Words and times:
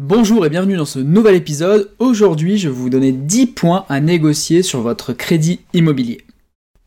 Bonjour 0.00 0.46
et 0.46 0.48
bienvenue 0.48 0.76
dans 0.76 0.84
ce 0.84 1.00
nouvel 1.00 1.34
épisode. 1.34 1.90
Aujourd'hui, 1.98 2.56
je 2.56 2.68
vais 2.68 2.74
vous 2.74 2.88
donner 2.88 3.10
10 3.10 3.46
points 3.46 3.84
à 3.88 3.98
négocier 3.98 4.62
sur 4.62 4.80
votre 4.80 5.12
crédit 5.12 5.58
immobilier. 5.74 6.18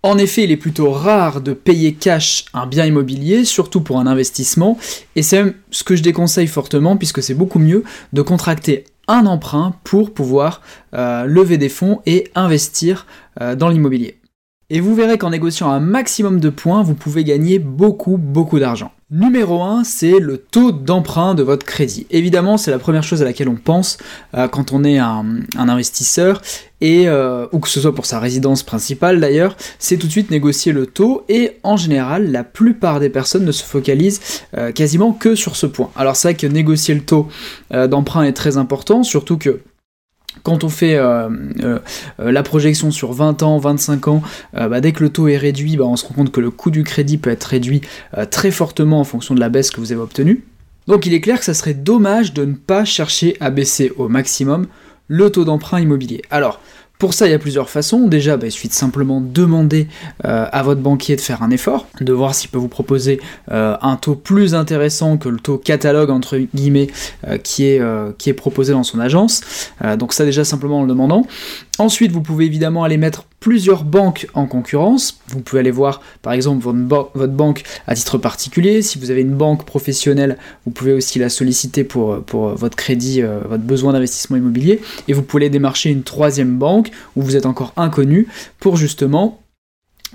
En 0.02 0.18
effet, 0.18 0.46
il 0.46 0.52
est 0.52 0.56
plutôt 0.56 0.92
rare 0.92 1.42
de 1.42 1.52
payer 1.52 1.94
cash 1.94 2.46
un 2.54 2.66
bien 2.68 2.86
immobilier, 2.86 3.44
surtout 3.44 3.82
pour 3.82 4.00
un 4.00 4.08
investissement, 4.08 4.78
et 5.18 5.24
c'est 5.24 5.44
même 5.44 5.56
ce 5.72 5.84
que 5.84 5.98
je 5.98 6.04
déconseille 6.04 6.48
fortement 6.48 6.96
puisque 6.96 7.22
c'est 7.22 7.34
beaucoup 7.34 7.60
mieux 7.60 7.84
de 8.14 8.22
contracter 8.22 8.86
un 9.10 9.26
emprunt 9.26 9.76
pour 9.84 10.14
pouvoir 10.14 10.62
euh, 10.94 11.26
lever 11.26 11.58
des 11.58 11.68
fonds 11.68 12.00
et 12.06 12.32
investir 12.34 13.08
euh, 13.42 13.56
dans 13.56 13.68
l'immobilier. 13.68 14.22
Et 14.70 14.80
vous 14.80 14.96
verrez 14.96 15.18
qu'en 15.18 15.32
négociant 15.32 15.70
un 15.70 15.82
maximum 15.82 16.40
de 16.40 16.50
points, 16.50 16.82
vous 16.82 16.96
pouvez 16.96 17.26
gagner 17.26 17.60
beaucoup, 17.60 18.16
beaucoup 18.16 18.58
d'argent. 18.58 18.94
Numéro 19.14 19.62
1, 19.62 19.84
c'est 19.84 20.20
le 20.20 20.38
taux 20.38 20.72
d'emprunt 20.72 21.36
de 21.36 21.44
votre 21.44 21.66
crédit. 21.66 22.08
Évidemment, 22.12 22.56
c'est 22.56 22.72
la 22.72 22.80
première 22.80 23.04
chose 23.04 23.22
à 23.22 23.26
laquelle 23.26 23.50
on 23.50 23.58
pense 23.58 23.98
euh, 24.36 24.48
quand 24.48 24.72
on 24.72 24.86
est 24.86 25.00
un, 25.00 25.26
investisseur, 25.58 26.42
et, 26.80 27.10
euh, 27.10 27.46
ou 27.52 27.60
que 27.60 27.68
ce 27.68 27.82
soit 27.82 27.94
pour 27.94 28.06
sa 28.06 28.22
résidence 28.22 28.64
principale 28.64 29.20
d'ailleurs, 29.20 29.58
c'est 29.80 29.98
tout 29.98 30.08
de 30.08 30.12
suite 30.14 30.32
négocier 30.32 30.72
le 30.72 30.86
taux, 30.86 31.26
et 31.28 31.58
en 31.64 31.76
général, 31.76 32.32
la 32.32 32.46
plupart 32.46 33.02
des 33.02 33.10
personnes 33.10 33.44
ne 33.44 33.52
se 33.52 33.66
focalisent 33.66 34.22
euh, 34.58 34.72
quasiment 34.72 35.12
que 35.12 35.36
sur 35.36 35.58
ce 35.58 35.66
point. 35.66 35.92
Alors 35.98 36.16
c'est 36.16 36.30
vrai 36.30 36.36
que 36.36 36.48
négocier 36.48 36.96
le 36.96 37.02
taux 37.02 37.28
d'emprunt 37.70 38.24
est 38.24 38.32
très 38.32 38.56
important, 38.56 39.04
surtout 39.04 39.38
que 39.38 39.60
quand 40.44 40.64
on 40.64 40.70
fait 40.70 40.96
euh, 40.96 41.30
euh, 41.64 41.80
euh, 42.20 42.32
la 42.32 42.44
projection 42.44 42.92
sur 42.92 43.14
20 43.14 43.44
ans, 43.44 43.58
25 43.58 44.08
ans, 44.08 44.22
bah, 44.54 44.82
dès 44.82 44.92
que 44.92 45.04
le 45.04 45.10
taux 45.10 45.28
est 45.28 45.38
réduit, 45.38 45.78
bah, 45.78 45.86
on 45.86 45.96
se 45.96 46.06
rend 46.06 46.14
compte 46.14 46.32
que 46.32 46.42
le 46.42 46.52
coût 46.52 46.72
du 46.72 46.84
crédit 46.84 47.18
peut 47.18 47.30
être 47.30 47.44
réduit 47.44 47.82
très 48.30 48.52
fortement 48.52 49.00
en 49.00 49.04
fonction 49.04 49.36
de 49.36 49.40
la 49.40 49.50
baisse 49.50 49.72
que 49.72 49.80
vous 49.80 49.92
avez 49.92 50.02
obtenue. 50.02 50.44
Donc 50.88 51.06
il 51.06 51.14
est 51.14 51.22
clair 51.22 51.40
que 51.40 51.46
ça 51.46 51.54
serait 51.54 51.74
dommage 51.74 52.34
de 52.34 52.46
ne 52.46 52.54
pas 52.54 52.86
chercher 52.86 53.38
à 53.40 53.50
baisser 53.50 53.92
au 53.98 54.10
maximum 54.10 54.68
le 55.08 55.30
taux 55.30 55.46
d'emprunt 55.46 55.80
immobilier. 55.80 56.22
Pour 57.02 57.16
ça, 57.16 57.26
il 57.28 57.32
y 57.32 57.34
a 57.34 57.40
plusieurs 57.40 57.72
façons. 57.72 58.08
Déjà, 58.08 58.38
bah, 58.38 58.46
il 58.46 58.52
suffit 58.52 58.68
de 58.68 58.74
simplement 58.74 59.22
demander 59.22 59.88
euh, 60.24 60.46
à 60.52 60.62
votre 60.62 60.82
banquier 60.82 61.16
de 61.16 61.22
faire 61.22 61.42
un 61.42 61.50
effort, 61.50 61.88
de 62.00 62.14
voir 62.14 62.36
s'il 62.36 62.52
peut 62.52 62.60
vous 62.60 62.68
proposer 62.68 63.20
euh, 63.52 63.76
un 63.82 63.96
taux 63.96 64.14
plus 64.14 64.54
intéressant 64.54 65.18
que 65.18 65.28
le 65.28 65.40
taux 65.40 65.58
catalogue, 65.58 66.12
entre 66.12 66.38
guillemets, 66.38 66.92
euh, 67.28 67.40
qui, 67.40 67.66
est, 67.66 67.82
qui 68.20 68.30
est 68.30 68.34
proposé 68.34 68.74
dans 68.74 68.84
son 68.84 69.00
agence. 69.00 69.42
donc 69.98 70.14
ça 70.14 70.26
déjà 70.26 70.44
simplement 70.44 70.82
en 70.82 70.82
le 70.84 70.90
demandant. 70.90 71.26
Ensuite, 71.82 72.12
vous 72.12 72.22
pouvez 72.22 72.46
évidemment 72.46 72.84
aller 72.84 72.98
mettre 72.98 73.26
plusieurs 73.40 73.86
banques 73.86 74.28
en 74.36 74.46
concurrence. 74.46 75.20
Vous 75.30 75.40
pouvez 75.40 75.62
aller 75.62 75.72
voir 75.72 76.00
par 76.22 76.32
exemple 76.32 76.64
votre, 76.64 77.34
banque 77.34 77.64
à 77.88 77.96
titre 77.96 78.20
particulier. 78.20 78.84
Si 78.84 79.00
vous 79.00 79.10
avez 79.10 79.22
une 79.22 79.34
banque 79.34 79.66
professionnelle, 79.66 80.38
vous 80.68 80.72
pouvez 80.72 80.94
aussi 80.94 81.18
la 81.18 81.28
solliciter 81.28 81.84
pour, 81.84 82.22
votre 82.32 82.76
crédit, 82.76 83.24
euh, 83.24 83.40
votre 83.50 83.64
besoin 83.64 83.94
d'investissement 83.94 84.38
immobilier. 84.38 84.80
Et 85.08 85.14
vous 85.14 85.24
pouvez 85.24 85.50
démarcher 85.50 85.90
une 85.90 86.04
troisième 86.04 86.56
banque 86.56 86.92
où 87.16 87.24
vous 87.24 87.36
êtes 87.36 87.48
encore 87.48 87.74
inconnu 87.78 88.28
pour 88.60 88.78
justement 88.78 89.42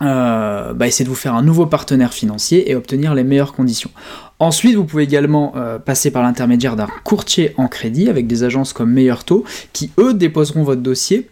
euh, 0.03 0.73
bah, 0.73 0.87
essayer 0.87 1.05
de 1.05 1.11
vous 1.11 1.17
faire 1.17 1.35
un 1.35 1.43
nouveau 1.43 1.67
partenaire 1.67 2.15
financier 2.15 2.71
et 2.71 2.77
obtenir 2.77 3.13
les 3.13 3.25
meilleures 3.25 3.55
conditions. 3.55 3.91
Ensuite, 4.39 4.77
vous 4.77 4.85
pouvez 4.85 5.03
également 5.03 5.55
euh, 5.57 5.81
passer 5.81 6.13
par 6.13 6.23
l'intermédiaire 6.23 6.77
d'un 6.77 6.87
courtier 7.03 7.55
en 7.57 7.67
crédit 7.67 8.09
avec 8.09 8.29
des 8.29 8.45
agences 8.45 8.73
comme 8.73 8.93
Meilleur 8.93 9.25
Taux 9.25 9.43
qui, 9.73 9.91
eux, 9.99 10.15
déposeront 10.15 10.63
votre 10.63 10.83
dossier 10.83 11.29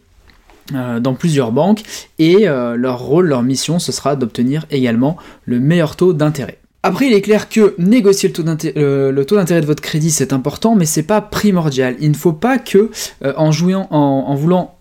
dans 0.73 1.15
plusieurs 1.15 1.53
banques 1.53 1.83
et 2.19 2.49
euh, 2.49 2.77
leur 2.77 3.01
rôle, 3.01 3.27
leur 3.27 3.43
mission, 3.43 3.79
ce 3.79 3.93
sera 3.93 4.17
d'obtenir 4.17 4.67
également 4.71 5.17
le 5.45 5.61
meilleur 5.61 5.97
taux 5.97 6.13
d'intérêt. 6.13 6.59
Après, 6.83 7.07
il 7.07 7.15
est 7.15 7.23
clair 7.23 7.49
que 7.49 7.75
négocier 7.79 8.29
le 8.29 9.23
taux 9.23 9.37
d'intérêt 9.37 9.63
de 9.63 9.67
votre 9.67 9.83
crédit, 9.83 10.11
c'est 10.11 10.35
important, 10.35 10.75
mais 10.75 10.85
c'est 10.85 11.03
pas 11.03 11.23
primordial. 11.23 11.97
Il 11.99 12.11
ne 12.11 12.17
faut 12.17 12.35
pas 12.35 12.59
que, 12.59 12.91
euh, 13.25 13.33
en, 13.37 14.35
voulant 14.35 14.77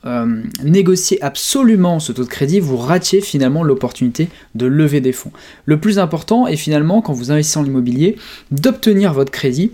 négocier 0.63 1.23
absolument 1.23 2.01
ce 2.01 2.11
taux 2.11 2.25
de 2.25 2.29
crédit, 2.29 2.59
vous 2.59 2.75
ratiez 2.75 3.21
finalement 3.21 3.63
l'opportunité 3.63 4.27
de 4.53 4.65
lever 4.65 4.99
des 4.99 5.13
fonds. 5.13 5.31
Le 5.65 5.79
plus 5.79 5.97
important 5.97 6.45
est 6.45 6.57
finalement, 6.57 7.01
quand 7.01 7.13
vous 7.13 7.31
investissez 7.31 7.59
en 7.59 7.63
l'immobilier, 7.63 8.17
d'obtenir 8.51 9.13
votre 9.13 9.31
crédit 9.31 9.71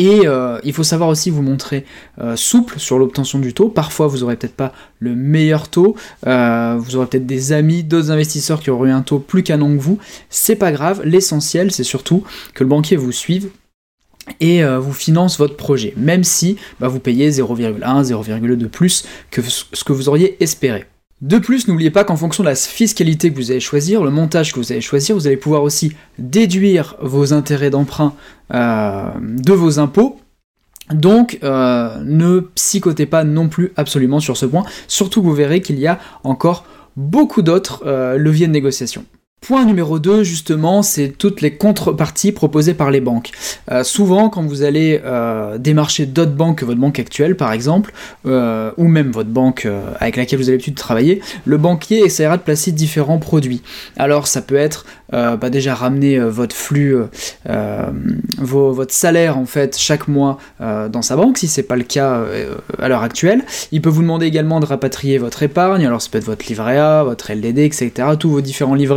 et 0.00 0.26
euh, 0.26 0.58
il 0.64 0.72
faut 0.72 0.82
savoir 0.82 1.10
aussi 1.10 1.28
vous 1.28 1.42
montrer 1.42 1.84
euh, 2.22 2.34
souple 2.34 2.78
sur 2.78 2.98
l'obtention 2.98 3.38
du 3.38 3.52
taux. 3.52 3.68
Parfois, 3.68 4.06
vous 4.06 4.20
n'aurez 4.20 4.36
peut-être 4.36 4.56
pas 4.56 4.72
le 4.98 5.14
meilleur 5.14 5.68
taux. 5.68 5.94
Euh, 6.26 6.76
vous 6.78 6.96
aurez 6.96 7.06
peut-être 7.06 7.26
des 7.26 7.52
amis, 7.52 7.82
d'autres 7.82 8.10
investisseurs 8.10 8.60
qui 8.60 8.70
auront 8.70 8.86
eu 8.86 8.92
un 8.92 9.02
taux 9.02 9.18
plus 9.18 9.42
canon 9.42 9.76
que 9.76 9.82
vous. 9.82 9.98
C'est 10.30 10.56
pas 10.56 10.72
grave. 10.72 11.02
L'essentiel, 11.04 11.70
c'est 11.70 11.84
surtout 11.84 12.24
que 12.54 12.64
le 12.64 12.70
banquier 12.70 12.96
vous 12.96 13.12
suive 13.12 13.50
et 14.38 14.62
vous 14.62 14.92
finance 14.92 15.38
votre 15.38 15.56
projet, 15.56 15.92
même 15.96 16.22
si 16.22 16.56
bah, 16.78 16.86
vous 16.86 17.00
payez 17.00 17.30
0,1, 17.30 17.80
0,2 17.80 18.56
de 18.56 18.66
plus 18.66 19.04
que 19.30 19.42
ce 19.42 19.82
que 19.84 19.92
vous 19.92 20.08
auriez 20.08 20.42
espéré. 20.42 20.86
De 21.20 21.38
plus, 21.38 21.68
n'oubliez 21.68 21.90
pas 21.90 22.04
qu'en 22.04 22.16
fonction 22.16 22.42
de 22.42 22.48
la 22.48 22.54
fiscalité 22.54 23.30
que 23.30 23.36
vous 23.36 23.50
allez 23.50 23.60
choisir, 23.60 24.02
le 24.02 24.10
montage 24.10 24.52
que 24.52 24.58
vous 24.58 24.72
allez 24.72 24.80
choisir, 24.80 25.14
vous 25.14 25.26
allez 25.26 25.36
pouvoir 25.36 25.62
aussi 25.62 25.92
déduire 26.18 26.96
vos 27.02 27.34
intérêts 27.34 27.68
d'emprunt 27.68 28.14
euh, 28.54 29.10
de 29.20 29.52
vos 29.52 29.78
impôts. 29.78 30.18
Donc 30.90 31.38
euh, 31.42 31.98
ne 32.04 32.40
psychotez 32.40 33.06
pas 33.06 33.24
non 33.24 33.48
plus 33.48 33.72
absolument 33.76 34.18
sur 34.18 34.36
ce 34.36 34.46
point, 34.46 34.64
surtout 34.88 35.22
vous 35.22 35.34
verrez 35.34 35.60
qu'il 35.60 35.78
y 35.78 35.86
a 35.86 36.00
encore 36.24 36.64
beaucoup 36.96 37.42
d'autres 37.42 37.82
euh, 37.86 38.16
leviers 38.16 38.46
de 38.46 38.52
négociation. 38.52 39.04
Point 39.40 39.64
numéro 39.64 39.98
2, 39.98 40.22
justement, 40.22 40.82
c'est 40.82 41.08
toutes 41.08 41.40
les 41.40 41.56
contreparties 41.56 42.30
proposées 42.30 42.74
par 42.74 42.90
les 42.90 43.00
banques. 43.00 43.30
Euh, 43.70 43.84
souvent, 43.84 44.28
quand 44.28 44.42
vous 44.42 44.62
allez 44.62 45.00
euh, 45.02 45.56
démarcher 45.56 46.04
d'autres 46.04 46.34
banques 46.34 46.58
que 46.58 46.66
votre 46.66 46.78
banque 46.78 46.98
actuelle, 46.98 47.36
par 47.36 47.50
exemple, 47.52 47.94
euh, 48.26 48.70
ou 48.76 48.86
même 48.86 49.10
votre 49.10 49.30
banque 49.30 49.66
avec 49.98 50.16
laquelle 50.16 50.38
vous 50.38 50.48
avez 50.48 50.58
l'habitude 50.58 50.74
de 50.74 50.78
travailler, 50.78 51.22
le 51.46 51.56
banquier 51.56 52.00
essaiera 52.00 52.36
de 52.36 52.42
placer 52.42 52.70
différents 52.70 53.18
produits. 53.18 53.62
Alors, 53.96 54.26
ça 54.26 54.42
peut 54.42 54.56
être 54.56 54.84
bah, 55.12 55.50
déjà 55.50 55.74
ramener 55.74 56.18
votre 56.18 56.54
flux, 56.54 56.96
votre 58.38 58.92
salaire, 58.92 59.38
en 59.38 59.46
fait, 59.46 59.76
chaque 59.78 60.08
mois 60.08 60.38
dans 60.60 61.02
sa 61.02 61.16
banque, 61.16 61.38
si 61.38 61.48
c'est 61.48 61.62
pas 61.62 61.76
le 61.76 61.84
cas 61.84 62.24
à 62.78 62.88
l'heure 62.88 63.02
actuelle. 63.02 63.42
Il 63.72 63.82
peut 63.82 63.90
vous 63.90 64.02
demander 64.02 64.26
également 64.26 64.60
de 64.60 64.66
rapatrier 64.66 65.18
votre 65.18 65.42
épargne, 65.42 65.86
alors 65.86 66.00
ça 66.02 66.08
peut 66.10 66.18
être 66.18 66.24
votre 66.24 66.46
livret 66.46 66.78
A, 66.78 67.02
votre 67.04 67.32
LDD, 67.32 67.58
etc., 67.58 67.90
tous 68.18 68.30
vos 68.30 68.40
différents 68.40 68.74
livrets 68.74 68.90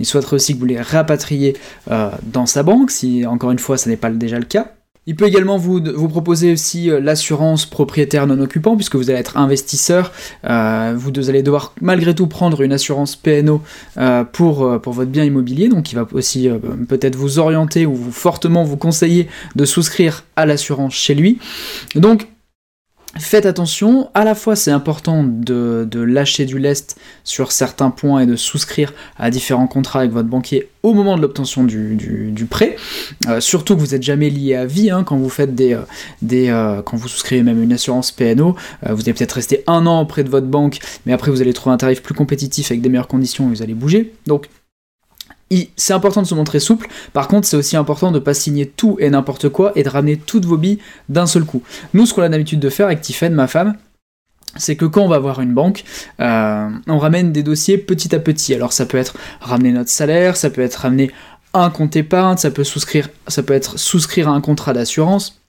il 0.00 0.06
souhaiterait 0.06 0.36
aussi 0.36 0.54
que 0.54 0.60
vous 0.60 0.66
les 0.66 0.80
rapatriez 0.80 1.56
euh, 1.90 2.10
dans 2.22 2.46
sa 2.46 2.62
banque, 2.62 2.90
si 2.90 3.26
encore 3.26 3.50
une 3.50 3.58
fois 3.58 3.76
ça 3.76 3.90
n'est 3.90 3.96
pas 3.96 4.10
déjà 4.10 4.38
le 4.38 4.44
cas. 4.44 4.72
Il 5.08 5.16
peut 5.16 5.26
également 5.26 5.56
vous, 5.56 5.80
proposer 6.08 6.52
aussi 6.52 6.90
euh, 6.90 7.00
l'assurance 7.00 7.66
propriétaire 7.66 8.26
non 8.26 8.38
occupant, 8.40 8.76
puisque 8.76 8.94
vous 8.94 9.10
allez 9.10 9.18
être 9.18 9.36
investisseur. 9.36 10.12
Euh, 10.44 10.94
vous 10.96 11.10
allez 11.30 11.42
devoir 11.42 11.72
malgré 11.80 12.14
tout 12.14 12.26
prendre 12.26 12.60
une 12.60 12.72
assurance 12.72 13.16
PNO 13.16 13.62
pour, 14.32 14.80
pour 14.80 14.92
votre 14.92 15.10
bien 15.10 15.24
immobilier, 15.24 15.68
donc 15.68 15.90
il 15.90 15.94
va 15.94 16.06
aussi 16.12 16.48
peut-être 16.88 17.16
vous 17.16 17.38
orienter 17.38 17.86
ou 17.86 17.94
vous, 17.94 18.12
fortement 18.12 18.64
vous 18.64 18.76
conseiller 18.76 19.28
de 19.56 19.64
souscrire 19.64 20.24
à 20.36 20.46
l'assurance 20.46 20.94
chez 20.94 21.14
lui. 21.14 21.38
Donc 21.94 22.28
Faites 23.18 23.46
attention, 23.46 24.10
à 24.14 24.24
la 24.24 24.34
fois 24.34 24.54
c'est 24.56 24.70
important 24.70 25.24
de, 25.24 25.88
lâcher 25.94 26.44
du 26.44 26.58
lest 26.58 26.96
sur 27.24 27.52
certains 27.52 27.90
points 27.90 28.20
et 28.20 28.26
de 28.26 28.36
souscrire 28.36 28.92
à 29.18 29.30
différents 29.30 29.66
contrats 29.66 30.00
avec 30.00 30.12
votre 30.12 30.28
banquier 30.28 30.68
au 30.82 30.94
moment 30.94 31.16
de 31.16 31.22
l'obtention 31.22 31.64
du, 31.64 32.46
prêt, 32.48 32.76
euh, 33.26 33.40
surtout 33.40 33.74
que 33.74 33.80
vous 33.80 33.88
n'êtes 33.88 34.02
jamais 34.02 34.30
lié 34.30 34.54
à 34.54 34.64
vie 34.64 34.90
hein, 34.90 35.02
quand 35.04 35.16
vous 35.16 35.28
faites 35.28 35.54
des, 35.54 35.74
euh, 35.74 35.82
euh, 36.32 36.82
quand 36.82 36.96
vous 36.96 37.08
souscrivez 37.08 37.42
même 37.42 37.62
une 37.62 37.72
assurance 37.72 38.12
PNO, 38.12 38.54
vous 38.88 39.02
allez 39.02 39.12
peut-être 39.12 39.32
rester 39.32 39.64
un 39.66 39.86
an 39.86 40.00
auprès 40.00 40.22
de 40.24 40.30
votre 40.30 40.46
banque, 40.46 40.78
mais 41.04 41.12
après 41.12 41.30
vous 41.30 41.42
allez 41.42 41.52
trouver 41.52 41.74
un 41.74 41.78
tarif 41.78 42.02
plus 42.02 42.14
compétitif 42.14 42.70
avec 42.70 42.80
des 42.80 42.88
meilleures 42.88 43.08
conditions 43.08 43.46
et 43.46 43.50
vous 43.50 43.62
allez 43.62 43.74
bouger. 43.74 44.14
Donc 44.26 44.48
c'est 45.76 45.92
important 45.92 46.22
de 46.22 46.26
se 46.26 46.34
montrer 46.34 46.60
souple, 46.60 46.88
par 47.12 47.28
contre 47.28 47.46
c'est 47.46 47.56
aussi 47.56 47.76
important 47.76 48.10
de 48.10 48.18
ne 48.18 48.24
pas 48.24 48.34
signer 48.34 48.66
tout 48.66 48.96
et 49.00 49.08
n'importe 49.10 49.48
quoi 49.48 49.72
et 49.76 49.82
de 49.82 49.88
ramener 49.88 50.16
toutes 50.16 50.44
vos 50.44 50.56
billes 50.56 50.78
d'un 51.08 51.26
seul 51.26 51.44
coup. 51.44 51.62
Nous 51.94 52.06
ce 52.06 52.14
qu'on 52.14 52.22
a 52.22 52.28
l'habitude 52.28 52.60
de 52.60 52.70
faire 52.70 52.86
avec 52.86 53.00
Tiffen, 53.00 53.32
ma 53.32 53.46
femme, 53.46 53.76
c'est 54.56 54.76
que 54.76 54.84
quand 54.84 55.02
on 55.02 55.08
va 55.08 55.18
voir 55.18 55.40
une 55.40 55.54
banque, 55.54 55.84
euh, 56.20 56.68
on 56.86 56.98
ramène 56.98 57.32
des 57.32 57.42
dossiers 57.42 57.78
petit 57.78 58.14
à 58.14 58.18
petit. 58.18 58.54
Alors 58.54 58.72
ça 58.72 58.86
peut 58.86 58.98
être 58.98 59.14
ramener 59.40 59.72
notre 59.72 59.90
salaire, 59.90 60.36
ça 60.36 60.50
peut 60.50 60.62
être 60.62 60.76
ramener 60.76 61.10
un 61.54 61.70
compte 61.70 61.96
épargne, 61.96 62.36
ça 62.36 62.50
peut 62.50 62.64
souscrire, 62.64 63.08
ça 63.26 63.42
peut 63.42 63.54
être 63.54 63.78
souscrire 63.78 64.28
à 64.28 64.32
un 64.32 64.40
contrat 64.40 64.72
d'assurance. 64.72 65.40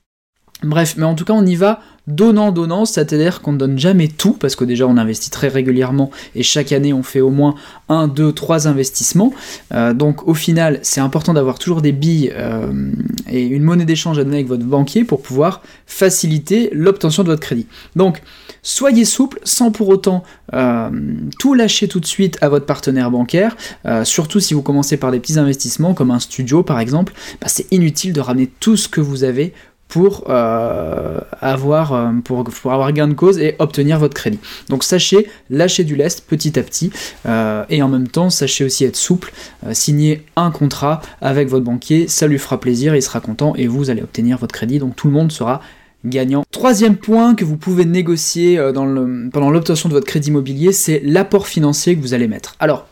Bref, 0.64 0.96
mais 0.98 1.06
en 1.06 1.16
tout 1.16 1.24
cas 1.24 1.34
on 1.34 1.46
y 1.46 1.56
va 1.56 1.82
donnant-donnant, 2.10 2.86
c'est-à-dire 2.86 3.42
qu'on 3.42 3.54
ne 3.54 3.58
donne 3.58 3.78
jamais 3.78 4.08
tout, 4.08 4.34
parce 4.34 4.56
que 4.56 4.66
déjà 4.66 4.88
on 4.88 4.98
investit 4.98 5.30
très 5.30 5.48
régulièrement 5.48 6.10
et 6.36 6.44
chaque 6.44 6.72
année 6.72 6.92
on 6.92 7.04
fait 7.04 7.22
au 7.22 7.30
moins 7.30 7.56
un, 7.88 8.08
deux, 8.08 8.34
trois 8.34 8.68
investissements. 8.68 9.32
Euh, 9.74 9.94
donc 9.94 10.28
au 10.28 10.34
final, 10.34 10.80
c'est 10.82 11.02
important 11.02 11.34
d'avoir 11.34 11.60
toujours 11.60 11.82
des 11.82 11.92
billes 11.92 12.34
euh, 12.36 12.92
et 13.30 13.46
une 13.46 13.64
monnaie 13.64 13.86
d'échange 13.86 14.18
à 14.20 14.24
donner 14.24 14.38
avec 14.38 14.48
votre 14.48 14.66
banquier 14.66 15.04
pour 15.04 15.22
pouvoir 15.22 15.62
faciliter 15.86 16.70
l'obtention 16.74 17.24
de 17.24 17.30
votre 17.30 17.42
crédit. 17.42 17.68
Donc 17.96 18.22
soyez 18.64 19.06
souple 19.06 19.40
sans 19.44 19.72
pour 19.72 19.88
autant 19.90 20.24
euh, 20.54 20.90
tout 21.38 21.54
lâcher 21.54 21.88
tout 21.88 22.00
de 22.00 22.06
suite 22.06 22.38
à 22.42 22.50
votre 22.50 22.66
partenaire 22.66 23.12
bancaire, 23.12 23.56
surtout 24.04 24.40
si 24.40 24.54
vous 24.54 24.62
commencez 24.62 24.98
par 24.98 25.12
des 25.12 25.20
petits 25.20 25.40
investissements 25.40 25.94
comme 25.94 26.12
un 26.12 26.20
studio 26.20 26.64
par 26.64 26.80
exemple, 26.80 27.14
bah, 27.40 27.48
c'est 27.48 27.72
inutile 27.72 28.14
de 28.14 28.20
ramener 28.20 28.50
tout 28.60 28.76
ce 28.76 28.90
que 28.90 29.00
vous 29.00 29.24
avez 29.24 29.54
pour, 29.90 30.26
euh, 30.30 31.20
avoir, 31.42 31.94
euh, 31.94 32.12
pour, 32.24 32.46
avoir 32.72 32.94
gain 32.94 33.08
de 33.10 33.14
cause 33.14 33.40
et 33.40 33.56
obtenir 33.60 34.00
votre 34.00 34.14
crédit. 34.14 34.40
Donc 34.70 34.84
sachez 34.84 35.28
lâcher 35.50 35.84
du 35.84 35.96
lest 35.96 36.26
petit 36.26 36.58
à 36.58 36.64
petit 36.64 36.92
euh, 37.26 37.66
et 37.70 37.82
en 37.82 37.90
même 37.90 38.08
temps 38.08 38.30
sachez 38.30 38.64
aussi 38.64 38.86
être 38.86 38.96
souple, 38.96 39.34
signer 39.74 40.24
un 40.36 40.52
contrat 40.52 41.02
avec 41.22 41.50
votre 41.50 41.66
banquier, 41.66 42.08
ça 42.08 42.28
lui 42.28 42.38
fera 42.38 42.60
plaisir, 42.60 42.96
il 42.96 43.02
sera 43.02 43.20
content 43.20 43.56
et 43.56 43.68
vous 43.68 43.90
allez 43.90 44.04
obtenir 44.04 44.38
votre 44.38 44.54
crédit. 44.54 44.78
Donc 44.78 44.96
tout 44.96 45.08
le 45.08 45.14
monde 45.14 45.32
sera 45.32 45.60
gagnant. 46.06 46.46
Troisième 46.52 46.96
point 46.96 47.34
que 47.34 47.44
vous 47.44 47.58
pouvez 47.58 47.84
négocier 47.84 48.58
dans 48.74 48.86
le, 48.86 49.30
pendant 49.34 49.50
l'obtention 49.50 49.90
de 49.90 49.96
votre 49.96 50.06
crédit 50.06 50.30
immobilier, 50.30 50.72
c'est 50.72 51.02
l'apport 51.04 51.48
financier 51.48 51.96
que 51.96 52.02
vous 52.02 52.14
allez 52.14 52.28
mettre. 52.28 52.56
Alors, 52.60 52.86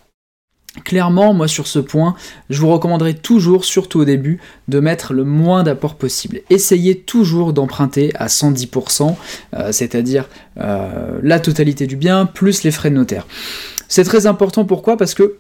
Clairement, 0.84 1.34
moi 1.34 1.48
sur 1.48 1.68
ce 1.68 1.80
point, 1.80 2.16
je 2.50 2.62
vous 2.62 2.70
recommanderais 2.70 3.14
toujours, 3.14 3.66
surtout 3.66 4.00
au 4.00 4.06
début, 4.06 4.40
de 4.68 4.80
mettre 4.80 5.14
le 5.14 5.24
moins 5.24 5.64
d'apport 5.64 5.96
possible. 5.96 6.42
Essayez 6.50 7.00
toujours 7.00 7.54
d'emprunter 7.54 8.12
à 8.16 8.28
110%, 8.28 9.16
euh, 9.56 9.72
c'est-à-dire 9.72 10.30
euh, 10.60 11.20
la 11.24 11.40
totalité 11.40 11.88
du 11.88 11.96
bien 11.96 12.26
plus 12.26 12.64
les 12.64 12.72
frais 12.72 12.90
de 12.90 12.96
notaire. 12.96 13.28
C'est 13.88 14.04
très 14.04 14.28
important 14.28 14.66
pourquoi? 14.66 14.98
Parce 14.98 15.14
que 15.14 15.38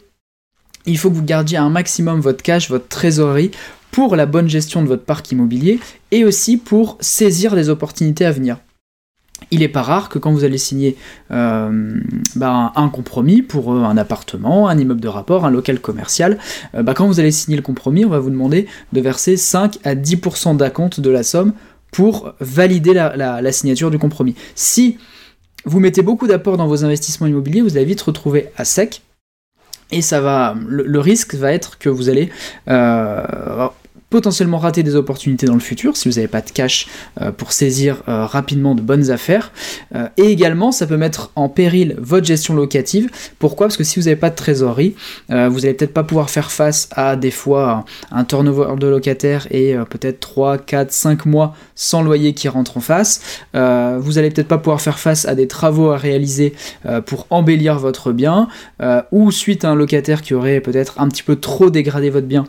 il 0.85 0.97
faut 0.97 1.09
que 1.09 1.15
vous 1.15 1.23
gardiez 1.23 1.57
un 1.57 1.69
maximum 1.69 2.21
votre 2.21 2.41
cash, 2.41 2.69
votre 2.69 2.87
trésorerie 2.87 3.51
pour 3.91 4.15
la 4.15 4.25
bonne 4.25 4.47
gestion 4.47 4.81
de 4.81 4.87
votre 4.87 5.03
parc 5.03 5.31
immobilier 5.31 5.79
et 6.11 6.23
aussi 6.23 6.57
pour 6.57 6.97
saisir 7.01 7.55
les 7.55 7.69
opportunités 7.69 8.25
à 8.25 8.31
venir 8.31 8.57
il 9.51 9.59
n'est 9.59 9.67
pas 9.67 9.81
rare 9.81 10.09
que 10.09 10.19
quand 10.19 10.31
vous 10.31 10.43
allez 10.43 10.57
signer 10.57 10.97
euh, 11.31 11.99
bah, 12.35 12.71
un 12.75 12.89
compromis 12.89 13.41
pour 13.41 13.73
euh, 13.73 13.83
un 13.83 13.97
appartement, 13.97 14.67
un 14.67 14.77
immeuble 14.77 15.01
de 15.01 15.07
rapport, 15.07 15.45
un 15.45 15.51
local 15.51 15.79
commercial, 15.79 16.37
euh, 16.75 16.83
bah, 16.83 16.93
quand 16.93 17.07
vous 17.07 17.19
allez 17.19 17.31
signer 17.31 17.57
le 17.57 17.63
compromis, 17.63 18.05
on 18.05 18.09
va 18.09 18.19
vous 18.19 18.29
demander 18.29 18.67
de 18.93 19.01
verser 19.01 19.37
5 19.37 19.79
à 19.83 19.95
10% 19.95 20.57
d'acompte 20.57 20.99
de 20.99 21.09
la 21.09 21.23
somme 21.23 21.53
pour 21.91 22.33
valider 22.39 22.93
la, 22.93 23.51
signature 23.51 23.89
du 23.89 23.97
compromis. 23.97 24.35
Si 24.55 24.97
vous 25.65 25.79
mettez 25.79 26.01
beaucoup 26.01 26.27
d'apports 26.27 26.57
dans 26.57 26.67
vos 26.67 26.83
investissements 26.83 27.27
immobiliers, 27.27 27.61
vous 27.61 27.77
allez 27.77 27.85
vite 27.85 28.01
retrouver 28.01 28.49
à 28.57 28.65
sec. 28.65 29.01
Et 29.91 30.01
ça 30.01 30.19
va, 30.19 30.53
le, 30.67 30.99
risque 30.99 31.35
va 31.35 31.53
être 31.53 31.77
que 31.77 31.87
vous 31.87 32.09
allez 32.09 32.29
potentiellement 34.09 34.57
rater 34.57 34.83
des 34.83 34.95
opportunités 34.95 35.45
dans 35.45 35.53
le 35.53 35.59
futur 35.59 35.97
si 35.97 36.07
vous 36.07 36.15
n'avez 36.15 36.27
pas 36.27 36.41
de 36.41 36.49
cash 36.49 36.87
euh, 37.21 37.31
pour 37.31 37.51
saisir 37.51 38.03
euh, 38.07 38.25
rapidement 38.25 38.73
de 38.73 38.81
bonnes 38.81 39.11
affaires. 39.11 39.51
Euh, 39.95 40.07
et 40.17 40.23
également, 40.23 40.71
ça 40.71 40.87
peut 40.87 40.97
mettre 40.97 41.31
en 41.35 41.49
péril 41.49 41.95
votre 41.99 42.25
gestion 42.25 42.55
locative. 42.55 43.09
Pourquoi? 43.39 43.67
Parce 43.67 43.77
que 43.77 43.83
si 43.83 43.99
vous 43.99 44.05
n'avez 44.05 44.15
pas 44.15 44.29
de 44.29 44.35
trésorerie, 44.35 44.95
vous 45.29 45.35
n'allez 45.35 45.73
peut-être 45.73 45.93
pas 45.93 46.03
pouvoir 46.03 46.29
faire 46.29 46.51
face 46.51 46.89
à 46.91 47.15
des 47.15 47.31
fois 47.31 47.85
un 48.11 48.23
turnover 48.23 48.75
de 48.79 48.87
locataires 48.87 49.47
et 49.51 49.75
peut-être 49.89 50.19
3, 50.19 50.57
4, 50.57 50.91
5 50.91 51.25
mois 51.25 51.55
sans 51.75 52.01
loyer 52.01 52.33
qui 52.33 52.47
rentre 52.47 52.77
en 52.77 52.79
face. 52.79 53.21
vous 53.53 54.13
n'allez 54.13 54.29
peut-être 54.29 54.47
pas 54.47 54.57
pouvoir 54.57 54.81
faire 54.81 54.99
face 54.99 55.25
à 55.25 55.35
des 55.35 55.47
travaux 55.47 55.91
à 55.91 55.97
réaliser 55.97 56.53
pour 57.05 57.27
embellir 57.29 57.79
votre 57.79 58.11
bien 58.11 58.47
ou 59.11 59.31
suite 59.31 59.65
à 59.65 59.69
un 59.69 59.75
locataire 59.75 60.21
qui 60.21 60.33
aurait 60.33 60.61
peut-être 60.61 60.99
un 60.99 61.07
petit 61.07 61.23
peu 61.23 61.35
trop 61.35 61.69
dégradé 61.69 62.09
votre 62.09 62.27
bien 62.27 62.45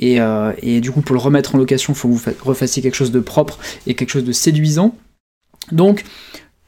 et, 0.00 0.18
et 0.62 0.80
du 0.80 0.90
coup 0.90 1.02
pour 1.02 1.14
le 1.14 1.20
remettre 1.20 1.54
en 1.54 1.58
location, 1.58 1.92
il 1.92 1.96
faut 1.96 2.08
que 2.08 2.14
vous 2.14 2.32
refassiez 2.42 2.82
quelque 2.82 2.94
chose 2.94 3.12
de 3.12 3.20
propre 3.20 3.58
et 3.86 3.94
quelque 3.94 4.10
chose 4.10 4.24
de 4.24 4.32
séduisant. 4.32 4.94
Donc, 5.72 6.04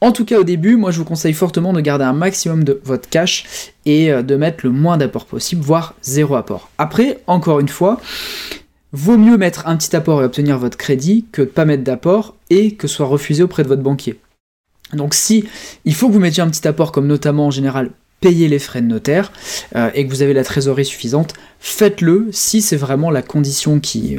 en 0.01 0.11
tout 0.11 0.25
cas 0.25 0.37
au 0.37 0.43
début, 0.43 0.75
moi 0.75 0.91
je 0.91 0.97
vous 0.97 1.05
conseille 1.05 1.33
fortement 1.33 1.71
de 1.71 1.79
garder 1.79 2.03
un 2.03 2.13
maximum 2.13 2.63
de 2.63 2.81
votre 2.83 3.07
cash 3.09 3.71
et 3.85 4.11
euh, 4.11 4.21
de 4.21 4.35
mettre 4.35 4.65
le 4.65 4.71
moins 4.71 4.97
d'apport 4.97 5.25
possible, 5.25 5.61
voire 5.61 5.95
zéro 6.01 6.35
apport. 6.35 6.69
Après, 6.77 7.21
encore 7.27 7.59
une 7.59 7.69
fois, 7.69 8.01
vaut 8.91 9.17
mieux 9.17 9.37
mettre 9.37 9.65
un 9.67 9.77
petit 9.77 9.95
apport 9.95 10.21
et 10.21 10.25
obtenir 10.25 10.59
votre 10.59 10.77
crédit 10.77 11.25
que 11.31 11.41
de 11.41 11.47
pas 11.47 11.63
mettre 11.63 11.83
d'apport 11.83 12.35
et 12.49 12.75
que 12.75 12.87
soit 12.87 13.05
refusé 13.05 13.43
auprès 13.43 13.63
de 13.63 13.69
votre 13.69 13.81
banquier. 13.81 14.19
Donc 14.91 15.13
si 15.13 15.45
il 15.85 15.95
faut 15.95 16.09
que 16.09 16.13
vous 16.13 16.19
mettiez 16.19 16.43
un 16.43 16.49
petit 16.49 16.67
apport 16.67 16.91
comme 16.91 17.07
notamment 17.07 17.47
en 17.47 17.51
général 17.51 17.89
payer 18.23 18.47
les 18.47 18.57
frais 18.57 18.81
de 18.81 18.87
notaire 18.87 19.33
euh, 19.75 19.91
et 19.93 20.07
que 20.07 20.09
vous 20.09 20.21
avez 20.21 20.33
la 20.33 20.45
trésorerie 20.45 20.85
suffisante, 20.85 21.33
faites-le 21.59 22.29
si 22.31 22.61
c'est 22.61 22.77
vraiment 22.77 23.11
la 23.11 23.21
condition 23.21 23.81
qui 23.81 24.17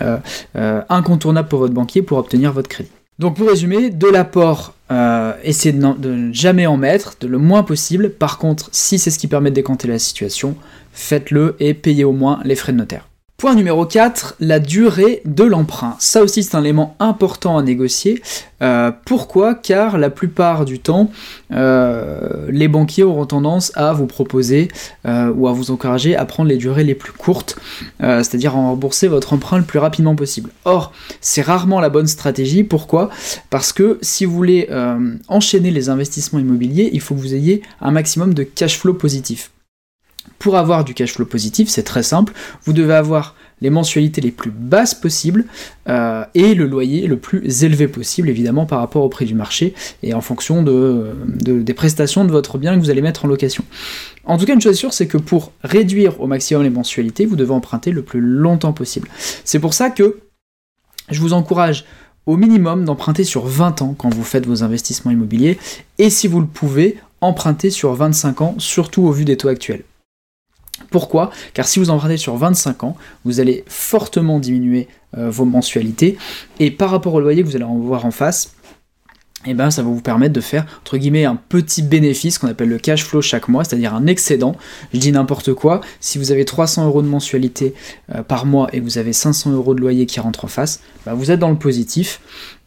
euh, 0.00 0.16
euh, 0.56 0.80
incontournable 0.88 1.46
pour 1.46 1.58
votre 1.58 1.74
banquier 1.74 2.00
pour 2.00 2.16
obtenir 2.16 2.54
votre 2.54 2.70
crédit. 2.70 2.90
Donc 3.18 3.36
pour 3.36 3.48
résumer, 3.48 3.90
de 3.90 4.06
l'apport, 4.06 4.74
essayez 5.42 5.74
de, 5.74 6.08
ne 6.08 6.32
jamais 6.32 6.66
en 6.66 6.76
mettre, 6.76 7.16
le 7.26 7.36
moins 7.36 7.64
possible. 7.64 8.10
Par 8.10 8.38
contre, 8.38 8.70
si 8.72 8.98
c'est 8.98 9.10
ce 9.10 9.18
qui 9.18 9.26
permet 9.26 9.50
de 9.50 9.56
décanter 9.56 9.88
la 9.88 9.98
situation, 9.98 10.56
faites-le 10.92 11.56
et 11.60 11.74
payez 11.74 12.04
au 12.04 12.12
moins 12.12 12.40
les 12.44 12.54
frais 12.54 12.72
de 12.72 12.78
notaire. 12.78 13.08
Point 13.40 13.54
numéro 13.54 13.86
4, 13.86 14.34
la 14.40 14.58
durée 14.58 15.22
de 15.24 15.44
l'emprunt. 15.44 15.94
Ça 16.00 16.24
aussi 16.24 16.42
c'est 16.42 16.56
un 16.56 16.64
élément 16.64 16.96
important 16.98 17.56
à 17.56 17.62
négocier. 17.62 18.20
Euh, 18.62 18.90
pourquoi? 19.04 19.54
Car 19.54 19.96
la 19.96 20.10
plupart 20.10 20.64
du 20.64 20.80
temps, 20.80 21.08
euh, 21.52 22.48
les 22.48 22.66
banquiers 22.66 23.04
auront 23.04 23.26
tendance 23.26 23.70
à 23.76 23.92
vous 23.92 24.08
proposer 24.08 24.66
euh, 25.06 25.32
ou 25.32 25.46
à 25.46 25.52
vous 25.52 25.70
encourager 25.70 26.16
à 26.16 26.24
prendre 26.24 26.48
les 26.48 26.56
durées 26.56 26.82
les 26.82 26.96
plus 26.96 27.12
courtes, 27.12 27.56
c'est-à-dire 28.00 28.56
à 28.56 28.58
rembourser 28.58 29.06
votre 29.06 29.32
emprunt 29.32 29.58
le 29.58 29.64
plus 29.64 29.78
rapidement 29.78 30.16
possible. 30.16 30.50
Or, 30.64 30.92
c'est 31.20 31.42
rarement 31.42 31.78
la 31.78 31.90
bonne 31.90 32.08
stratégie. 32.08 32.64
Pourquoi? 32.64 33.08
Parce 33.50 33.72
que 33.72 34.00
si 34.02 34.24
vous 34.24 34.34
voulez 34.34 34.68
enchaîner 35.28 35.70
les 35.70 35.90
investissements 35.90 36.40
immobiliers, 36.40 36.90
il 36.92 37.00
faut 37.00 37.14
que 37.14 37.20
vous 37.20 37.36
ayez 37.36 37.62
un 37.80 37.92
maximum 37.92 38.34
de 38.34 38.42
cash 38.42 38.76
flow 38.80 38.94
positif. 38.94 39.52
Pour 40.38 40.56
avoir 40.56 40.84
du 40.84 40.94
cash 40.94 41.14
flow 41.14 41.26
positif, 41.26 41.68
c'est 41.68 41.82
très 41.82 42.02
simple, 42.02 42.32
vous 42.64 42.72
devez 42.72 42.94
avoir 42.94 43.34
les 43.60 43.70
mensualités 43.70 44.20
les 44.20 44.30
plus 44.30 44.50
basses 44.50 44.94
possibles 44.94 45.46
euh, 45.88 46.24
et 46.34 46.54
le 46.54 46.66
loyer 46.66 47.06
le 47.06 47.16
plus 47.16 47.64
élevé 47.64 47.88
possible, 47.88 48.28
évidemment 48.28 48.66
par 48.66 48.78
rapport 48.78 49.02
au 49.02 49.08
prix 49.08 49.26
du 49.26 49.34
marché 49.34 49.74
et 50.02 50.14
en 50.14 50.20
fonction 50.20 50.62
de, 50.62 51.12
des 51.26 51.74
prestations 51.74 52.24
de 52.24 52.30
votre 52.30 52.58
bien 52.58 52.76
que 52.76 52.80
vous 52.80 52.90
allez 52.90 53.02
mettre 53.02 53.24
en 53.24 53.28
location. 53.28 53.64
En 54.24 54.38
tout 54.38 54.44
cas, 54.44 54.54
une 54.54 54.60
chose 54.60 54.76
sûre, 54.76 54.92
c'est 54.92 55.06
que 55.06 55.18
pour 55.18 55.52
réduire 55.64 56.20
au 56.20 56.26
maximum 56.26 56.62
les 56.62 56.70
mensualités, 56.70 57.26
vous 57.26 57.36
devez 57.36 57.52
emprunter 57.52 57.90
le 57.90 58.02
plus 58.02 58.20
longtemps 58.20 58.72
possible. 58.72 59.08
C'est 59.44 59.58
pour 59.58 59.74
ça 59.74 59.90
que 59.90 60.18
je 61.10 61.20
vous 61.20 61.32
encourage 61.32 61.84
au 62.26 62.36
minimum 62.36 62.84
d'emprunter 62.84 63.24
sur 63.24 63.46
20 63.46 63.80
ans 63.80 63.94
quand 63.96 64.12
vous 64.12 64.22
faites 64.22 64.46
vos 64.46 64.62
investissements 64.62 65.10
immobiliers 65.10 65.58
et 65.96 66.10
si 66.10 66.28
vous 66.28 66.40
le 66.40 66.46
pouvez, 66.46 66.98
emprunter 67.20 67.70
sur 67.70 67.94
25 67.94 68.40
ans, 68.42 68.54
surtout 68.58 69.02
au 69.04 69.10
vu 69.10 69.24
des 69.24 69.36
taux 69.36 69.48
actuels. 69.48 69.82
Pourquoi? 70.90 71.30
Car 71.54 71.66
si 71.66 71.78
vous 71.78 71.90
empruntez 71.90 72.16
sur 72.16 72.36
25 72.36 72.84
ans, 72.84 72.96
vous 73.24 73.40
allez 73.40 73.64
fortement 73.66 74.38
diminuer 74.38 74.88
euh, 75.16 75.30
vos 75.30 75.44
mensualités, 75.44 76.18
et 76.60 76.70
par 76.70 76.90
rapport 76.90 77.14
au 77.14 77.20
loyer 77.20 77.42
que 77.42 77.48
vous 77.48 77.56
allez 77.56 77.64
en 77.64 77.76
voir 77.76 78.04
en 78.04 78.10
face, 78.10 78.54
eh 79.46 79.54
ben, 79.54 79.70
ça 79.70 79.82
va 79.82 79.88
vous 79.88 80.00
permettre 80.00 80.32
de 80.32 80.40
faire 80.40 80.66
entre 80.80 80.96
guillemets 80.96 81.24
un 81.24 81.36
petit 81.36 81.82
bénéfice 81.82 82.38
qu'on 82.38 82.48
appelle 82.48 82.68
le 82.68 82.78
cash 82.78 83.04
flow 83.04 83.22
chaque 83.22 83.48
mois, 83.48 83.62
c'est-à-dire 83.62 83.94
un 83.94 84.06
excédent. 84.06 84.56
Je 84.92 84.98
dis 84.98 85.12
n'importe 85.12 85.54
quoi, 85.54 85.80
si 86.00 86.18
vous 86.18 86.32
avez 86.32 86.44
300 86.44 86.86
euros 86.86 87.02
de 87.02 87.06
mensualité 87.06 87.72
euh, 88.14 88.22
par 88.22 88.46
mois 88.46 88.68
et 88.72 88.80
vous 88.80 88.98
avez 88.98 89.12
500 89.12 89.52
euros 89.52 89.74
de 89.74 89.80
loyer 89.80 90.06
qui 90.06 90.18
rentre 90.18 90.44
en 90.44 90.48
face, 90.48 90.80
bah, 91.06 91.14
vous 91.14 91.30
êtes 91.30 91.38
dans 91.38 91.50
le 91.50 91.56
positif. 91.56 92.20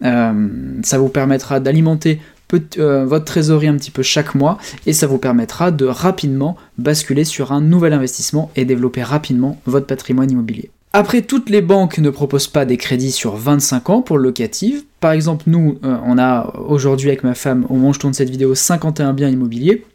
Euh, 0.04 0.48
ça 0.82 0.98
vous 0.98 1.10
permettra 1.10 1.60
d'alimenter 1.60 2.22
euh, 2.78 3.06
votre 3.06 3.26
trésorerie 3.26 3.68
un 3.68 3.78
petit 3.78 3.92
peu 3.92 4.04
chaque 4.04 4.36
mois 4.36 4.58
et 4.86 4.94
ça 4.94 5.08
vous 5.08 5.18
permettra 5.18 5.72
de 5.72 5.86
rapidement 5.86 6.58
basculer 6.78 7.24
sur 7.24 7.52
un 7.52 7.62
nouvel 7.62 7.94
investissement 7.94 8.52
et 8.56 8.66
développer 8.66 9.04
rapidement 9.04 9.60
votre 9.66 9.86
patrimoine 9.86 10.32
immobilier. 10.32 10.72
Après, 10.94 11.22
toutes 11.22 11.50
les 11.50 11.62
banques 11.62 12.00
ne 12.00 12.10
proposent 12.10 12.50
pas 12.50 12.66
des 12.66 12.76
crédits 12.76 13.14
sur 13.14 13.36
25 13.38 13.90
ans 13.90 14.02
pour 14.02 14.18
le 14.18 14.24
locatif. 14.24 14.84
Par 15.00 15.14
exemple, 15.14 15.46
nous, 15.48 15.80
euh, 15.86 15.96
on 16.06 16.18
a 16.18 16.54
aujourd'hui 16.68 17.08
avec 17.08 17.24
ma 17.24 17.34
femme, 17.34 17.66
au 17.70 17.76
moment 17.76 17.90
où 17.90 17.94
je 17.94 18.00
tourne 18.00 18.14
cette 18.14 18.30
vidéo, 18.30 18.56
51 18.56 19.14
biens 19.14 19.30
immobiliers. 19.30 19.86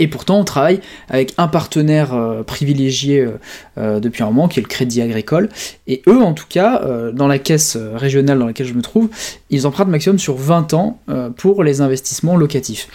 Et 0.00 0.08
pourtant, 0.08 0.40
on 0.40 0.44
travaille 0.44 0.80
avec 1.10 1.34
un 1.36 1.46
partenaire 1.46 2.14
euh, 2.14 2.42
privilégié 2.42 3.20
euh, 3.20 3.38
euh, 3.76 4.00
depuis 4.00 4.22
un 4.22 4.26
moment, 4.26 4.48
qui 4.48 4.58
est 4.58 4.62
le 4.62 4.68
Crédit 4.68 5.02
Agricole. 5.02 5.50
Et 5.86 6.02
eux, 6.08 6.22
en 6.22 6.32
tout 6.32 6.46
cas, 6.48 6.82
dans 7.12 7.28
la 7.28 7.38
caisse 7.38 7.76
régionale 7.76 8.38
dans 8.38 8.46
laquelle 8.46 8.66
je 8.66 8.72
me 8.72 8.80
trouve, 8.80 9.10
ils 9.50 9.66
empruntent 9.66 9.88
maximum 9.88 10.18
sur 10.18 10.36
20 10.36 10.72
ans 10.72 10.98
pour 11.36 11.62
les 11.62 11.80
investissements 11.80 12.36
locatifs. 12.36 12.88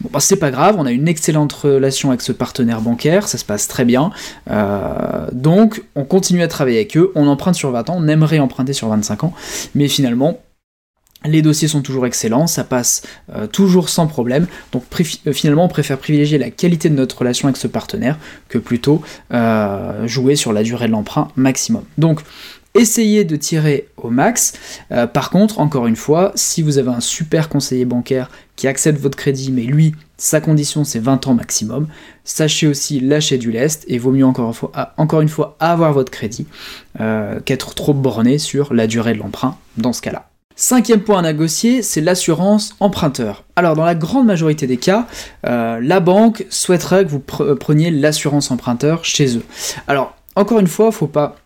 Bon, 0.00 0.08
bah, 0.12 0.20
c'est 0.20 0.36
pas 0.36 0.50
grave, 0.50 0.76
on 0.78 0.86
a 0.86 0.90
une 0.90 1.06
excellente 1.06 1.52
relation 1.52 2.08
avec 2.08 2.22
ce 2.22 2.32
partenaire 2.32 2.80
bancaire, 2.80 3.28
ça 3.28 3.38
se 3.38 3.44
passe 3.44 3.68
très 3.68 3.84
bien. 3.84 4.10
donc, 5.32 5.82
on 5.94 6.04
continue 6.04 6.42
à 6.42 6.48
travailler 6.48 6.78
avec 6.78 6.96
eux, 6.96 7.12
on 7.14 7.26
emprunte 7.28 7.54
sur 7.54 7.70
20 7.70 7.90
ans, 7.90 7.96
on 7.98 8.08
aimerait 8.08 8.38
emprunter 8.38 8.72
sur 8.72 8.88
25 8.88 9.24
ans, 9.24 9.34
mais 9.74 9.88
finalement, 9.88 10.40
les 11.24 11.42
dossiers 11.42 11.68
sont 11.68 11.82
toujours 11.82 12.06
excellents, 12.06 12.46
ça 12.46 12.64
passe 12.64 13.02
euh, 13.34 13.46
toujours 13.46 13.88
sans 13.88 14.06
problème. 14.06 14.46
Donc 14.72 14.84
euh, 15.26 15.32
finalement, 15.32 15.64
on 15.64 15.68
préfère 15.68 15.98
privilégier 15.98 16.38
la 16.38 16.50
qualité 16.50 16.88
de 16.88 16.94
notre 16.94 17.18
relation 17.18 17.48
avec 17.48 17.56
ce 17.56 17.66
partenaire 17.66 18.18
que 18.48 18.58
plutôt 18.58 19.02
euh, 19.32 20.06
jouer 20.06 20.36
sur 20.36 20.52
la 20.52 20.62
durée 20.62 20.86
de 20.86 20.92
l'emprunt 20.92 21.28
maximum. 21.36 21.84
Donc 21.98 22.20
essayez 22.74 23.24
de 23.24 23.34
tirer 23.34 23.88
au 23.96 24.10
max. 24.10 24.52
par 25.12 25.30
contre, 25.30 25.58
encore 25.58 25.88
une 25.88 25.96
fois, 25.96 26.30
si 26.36 26.62
vous 26.62 26.78
avez 26.78 26.90
un 26.90 27.00
super 27.00 27.48
conseiller 27.48 27.84
bancaire 27.84 28.30
qui 28.54 28.68
accepte 28.68 29.00
votre 29.00 29.16
crédit, 29.16 29.50
mais 29.50 29.62
lui 29.62 29.92
Sa 30.18 30.40
condition, 30.40 30.84
c'est 30.84 31.00
20 31.00 31.26
ans 31.26 31.34
maximum. 31.34 31.88
Sachez 32.22 32.68
aussi 32.68 33.00
lâcher 33.00 33.38
du 33.38 33.50
lest 33.50 33.84
et 33.88 33.98
vaut 33.98 34.12
mieux 34.12 34.24
encore 34.24 34.46
une 34.46 34.54
fois, 34.54 34.94
encore 34.98 35.20
une 35.20 35.28
fois 35.28 35.56
avoir 35.58 35.92
votre 35.92 36.12
crédit 36.12 36.46
qu'être 37.44 37.74
trop 37.74 37.92
borné 37.92 38.38
sur 38.38 38.72
la 38.72 38.86
durée 38.86 39.14
de 39.14 39.18
l'emprunt 39.18 39.58
dans 39.76 39.92
ce 39.92 40.00
cas-là. 40.02 40.29
Cinquième 40.62 41.00
point 41.00 41.20
à 41.20 41.22
négocier, 41.22 41.80
c'est 41.80 42.02
l'assurance 42.02 42.74
emprunteur. 42.80 43.44
Alors 43.56 43.76
dans 43.76 43.86
la 43.86 43.94
grande 43.94 44.26
majorité 44.26 44.66
des 44.66 44.76
cas, 44.76 45.06
euh, 45.46 45.80
la 45.82 46.00
banque 46.00 46.44
souhaiterait 46.50 47.06
que 47.06 47.08
vous 47.08 47.18
preniez 47.18 47.90
l'assurance 47.90 48.50
emprunteur 48.50 49.02
chez 49.02 49.38
eux. 49.38 49.42
Alors 49.88 50.14
encore 50.36 50.60
une 50.60 50.66
fois, 50.66 50.92
faut 50.92 51.06
pas 51.06 51.36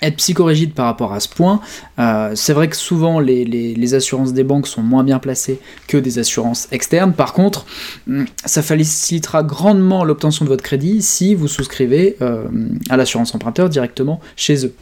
être 0.00 0.16
psychorigide 0.16 0.74
par 0.74 0.86
rapport 0.86 1.12
à 1.12 1.20
ce 1.20 1.28
point. 1.28 1.60
Euh, 2.00 2.32
c'est 2.34 2.52
vrai 2.52 2.68
que 2.68 2.74
souvent 2.74 3.20
les, 3.20 3.94
assurances 3.94 4.32
des 4.32 4.42
banques 4.42 4.66
sont 4.66 4.82
moins 4.82 5.04
bien 5.04 5.20
placées 5.20 5.60
que 5.86 5.96
des 5.96 6.18
assurances 6.18 6.66
externes. 6.72 7.12
Par 7.12 7.34
contre, 7.34 7.64
hmm, 8.08 8.24
ça 8.44 8.60
facilitera 8.62 9.44
grandement 9.44 10.02
l'obtention 10.02 10.44
de 10.44 10.50
votre 10.50 10.64
crédit 10.64 11.00
si 11.00 11.36
vous 11.36 11.46
souscrivez 11.46 12.16
euh, 12.20 12.42
à 12.90 12.96
l'assurance 12.96 13.36
emprunteur 13.36 13.68
directement 13.68 14.18
chez 14.34 14.66
eux. 14.66 14.74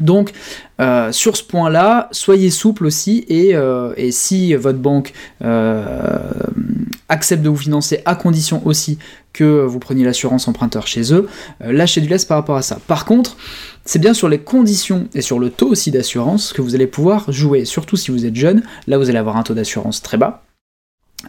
Donc, 0.00 0.32
euh, 0.80 1.12
sur 1.12 1.36
ce 1.36 1.42
point-là, 1.44 2.08
soyez 2.12 2.50
souple 2.50 2.86
aussi, 2.86 3.24
et, 3.28 3.54
et 3.96 4.12
si 4.12 4.54
votre 4.54 4.78
banque 4.78 5.12
accepte 7.08 7.42
de 7.42 7.48
vous 7.48 7.56
financer 7.56 8.00
à 8.04 8.14
condition 8.16 8.66
aussi 8.66 8.98
que 9.32 9.64
vous 9.64 9.78
preniez 9.78 10.04
l'assurance 10.04 10.48
emprunteur 10.48 10.86
chez 10.86 11.12
eux, 11.12 11.28
lâchez 11.60 12.00
du 12.00 12.08
laisse 12.08 12.24
par 12.24 12.38
rapport 12.38 12.56
à 12.56 12.62
ça. 12.62 12.78
Par 12.86 13.04
contre, 13.04 13.36
c'est 13.84 13.98
bien 13.98 14.14
sur 14.14 14.28
les 14.28 14.38
conditions 14.38 15.08
et 15.14 15.20
sur 15.20 15.38
le 15.38 15.50
taux 15.50 15.68
aussi 15.68 15.90
d'assurance 15.90 16.52
que 16.52 16.62
vous 16.62 16.74
allez 16.74 16.86
pouvoir 16.86 17.30
jouer, 17.30 17.64
surtout 17.64 17.96
si 17.96 18.10
vous 18.10 18.24
êtes 18.24 18.36
jeune, 18.36 18.62
là 18.86 18.96
vous 18.96 19.10
allez 19.10 19.18
avoir 19.18 19.36
un 19.36 19.42
taux 19.42 19.54
d'assurance 19.54 20.02
très 20.02 20.16
bas. 20.16 20.44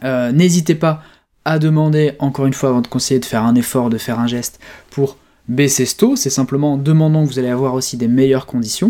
Euh, 0.03 0.31
n'hésitez 0.31 0.75
pas 0.75 1.01
à 1.43 1.59
demander 1.59 2.13
encore 2.19 2.45
une 2.45 2.53
fois 2.53 2.69
à 2.69 2.71
votre 2.73 2.89
conseiller 2.89 3.19
de 3.19 3.25
faire 3.25 3.43
un 3.43 3.55
effort, 3.55 3.89
de 3.89 3.97
faire 3.97 4.19
un 4.19 4.27
geste 4.27 4.59
pour 4.89 5.17
baisser 5.47 5.85
c'est 6.15 6.29
simplement 6.29 6.73
en 6.73 6.77
demandant 6.77 7.23
que 7.23 7.29
vous 7.29 7.39
allez 7.39 7.49
avoir 7.49 7.73
aussi 7.73 7.97
des 7.97 8.07
meilleures 8.07 8.45
conditions. 8.45 8.89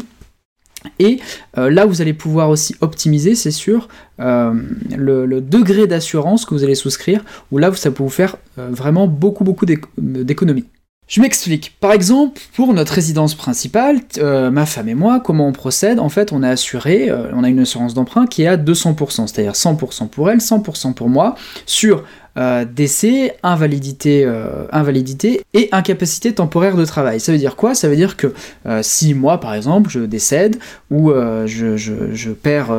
Et 0.99 1.19
euh, 1.57 1.71
là, 1.71 1.85
vous 1.87 2.01
allez 2.01 2.13
pouvoir 2.13 2.49
aussi 2.49 2.75
optimiser, 2.79 3.33
c'est 3.33 3.49
sûr, 3.49 3.87
euh, 4.19 4.53
le, 4.95 5.41
degré 5.41 5.87
d'assurance 5.87 6.45
que 6.45 6.53
vous 6.53 6.63
allez 6.63 6.75
souscrire, 6.75 7.23
où 7.51 7.57
là, 7.57 7.73
ça 7.73 7.89
peut 7.89 8.03
vous 8.03 8.09
faire 8.09 8.37
vraiment 8.55 9.07
beaucoup, 9.07 9.43
beaucoup 9.43 9.65
d'économies. 9.97 10.65
Je 11.07 11.21
m'explique. 11.21 11.75
Par 11.79 11.91
exemple, 11.91 12.41
pour 12.55 12.73
notre 12.73 12.93
résidence 12.93 13.35
principale, 13.35 13.99
euh, 14.17 14.49
ma 14.49 14.65
femme 14.65 14.89
et 14.89 14.95
moi, 14.95 15.19
comment 15.19 15.47
on 15.47 15.51
procède? 15.51 15.99
En 15.99 16.09
fait, 16.09 16.31
on 16.31 16.41
a 16.41 16.49
assuré, 16.49 17.11
euh, 17.11 17.29
on 17.33 17.43
a 17.43 17.49
une 17.49 17.59
assurance 17.59 17.93
d'emprunt 17.93 18.25
qui 18.25 18.41
est 18.41 18.47
à 18.47 18.57
200%, 18.57 19.27
c'est-à-dire 19.27 19.53
100% 19.53 20.07
pour 20.07 20.31
elle, 20.31 20.39
100% 20.39 20.95
pour 20.95 21.07
moi, 21.07 21.35
sur 21.67 22.05
euh, 22.37 22.65
décès, 22.65 23.37
invalidité, 23.43 24.27
invalidité 24.71 25.43
et 25.53 25.69
incapacité 25.71 26.33
temporaire 26.33 26.75
de 26.75 26.85
travail. 26.85 27.19
Ça 27.19 27.31
veut 27.31 27.37
dire 27.37 27.55
quoi? 27.55 27.75
Ça 27.75 27.87
veut 27.87 27.95
dire 27.95 28.17
que 28.17 28.33
si 28.81 29.13
moi, 29.13 29.39
par 29.39 29.53
exemple, 29.53 29.91
je 29.91 29.99
décède 29.99 30.57
ou 30.89 31.11
je, 31.11 32.31
perds, 32.31 32.73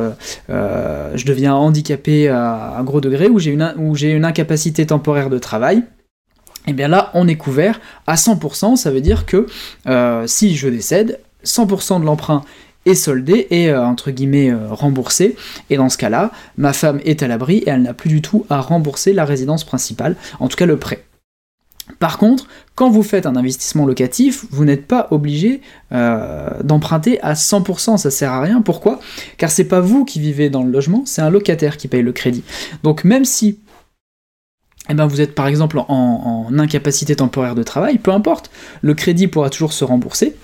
je 0.49 1.25
deviens 1.25 1.55
handicapé 1.55 2.27
à 2.27 2.75
un 2.77 2.83
gros 2.83 2.99
degré 2.99 3.29
ou 3.29 3.39
j'ai 3.39 3.51
une, 3.51 3.73
une 3.77 4.25
incapacité 4.25 4.85
temporaire 4.85 5.29
de 5.29 5.39
travail, 5.39 5.83
et 6.67 6.71
eh 6.71 6.73
bien 6.73 6.89
là 6.89 7.11
on 7.13 7.29
est 7.29 7.37
couvert 7.37 7.79
à 8.07 8.15
100%, 8.15 8.75
ça 8.75 8.91
veut 8.91 8.99
dire 8.99 9.25
que 9.25 9.47
euh, 9.87 10.27
si 10.27 10.55
je 10.57 10.67
décède, 10.67 11.21
100% 11.45 12.01
de 12.01 12.05
l'emprunt 12.05 12.43
est 12.85 12.93
soldé 12.93 13.47
et 13.51 13.69
euh, 13.69 13.85
entre 13.85 14.11
guillemets 14.11 14.51
euh, 14.51 14.67
remboursé, 14.69 15.37
et 15.69 15.77
dans 15.77 15.87
ce 15.87 15.97
cas-là, 15.97 16.31
ma 16.57 16.73
femme 16.73 16.99
est 17.05 17.23
à 17.23 17.29
l'abri 17.29 17.59
et 17.59 17.69
elle 17.69 17.83
n'a 17.83 17.93
plus 17.93 18.09
du 18.09 18.21
tout 18.21 18.45
à 18.49 18.59
rembourser 18.59 19.13
la 19.13 19.23
résidence 19.23 19.63
principale, 19.63 20.17
en 20.41 20.49
tout 20.49 20.57
cas 20.57 20.65
le 20.65 20.77
prêt. 20.77 21.05
Par 21.99 22.17
contre, 22.17 22.49
quand 22.75 22.89
vous 22.89 23.01
faites 23.01 23.25
un 23.25 23.37
investissement 23.37 23.85
locatif, 23.85 24.45
vous 24.51 24.65
n'êtes 24.65 24.85
pas 24.85 25.07
obligé 25.11 25.61
d'emprunter 25.89 27.17
à 27.21 27.33
100%, 27.33 27.95
ça 27.95 28.11
sert 28.11 28.33
à 28.33 28.41
rien. 28.41 28.61
Pourquoi? 28.61 28.99
Car 29.37 29.49
c'est 29.49 29.63
pas 29.63 29.79
vous 29.79 30.03
qui 30.03 30.19
vivez 30.19 30.49
dans 30.49 30.63
le 30.63 30.69
logement, 30.69 31.03
c'est 31.05 31.21
un 31.21 31.29
locataire 31.29 31.77
qui 31.77 31.87
paye 31.87 32.01
le 32.01 32.11
crédit. 32.11 32.43
Donc 32.83 33.05
même 33.05 33.23
si 33.23 33.59
eh 34.89 34.93
ben 34.93 35.05
vous 35.05 35.21
êtes 35.21 35.35
par 35.35 35.47
exemple 35.47 35.79
en, 35.87 36.47
incapacité 36.57 37.15
temporaire 37.15 37.55
de 37.55 37.63
travail, 37.63 37.97
peu 37.97 38.11
importe, 38.11 38.49
le 38.81 38.93
crédit 38.93 39.27
pourra 39.27 39.49
toujours 39.49 39.73
se 39.73 39.83
rembourser. 39.83 40.35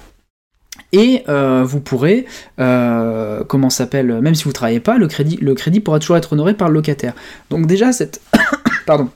Et 0.91 1.23
euh, 1.27 1.63
vous 1.63 1.79
pourrez, 1.79 2.25
euh, 2.59 3.43
comment 3.43 3.69
s'appelle, 3.69 4.21
même 4.21 4.35
si 4.35 4.43
vous 4.43 4.51
ne 4.51 4.55
travaillez 4.55 4.79
pas, 4.79 4.97
le 4.97 5.07
crédit, 5.07 5.37
le 5.37 5.55
crédit 5.55 5.79
pourra 5.79 5.99
toujours 5.99 6.17
être 6.17 6.33
honoré 6.33 6.53
par 6.53 6.67
le 6.67 6.75
locataire. 6.75 7.13
Donc 7.49 7.65
déjà, 7.65 7.91
cette, 7.91 8.21
pardon, 8.85 9.09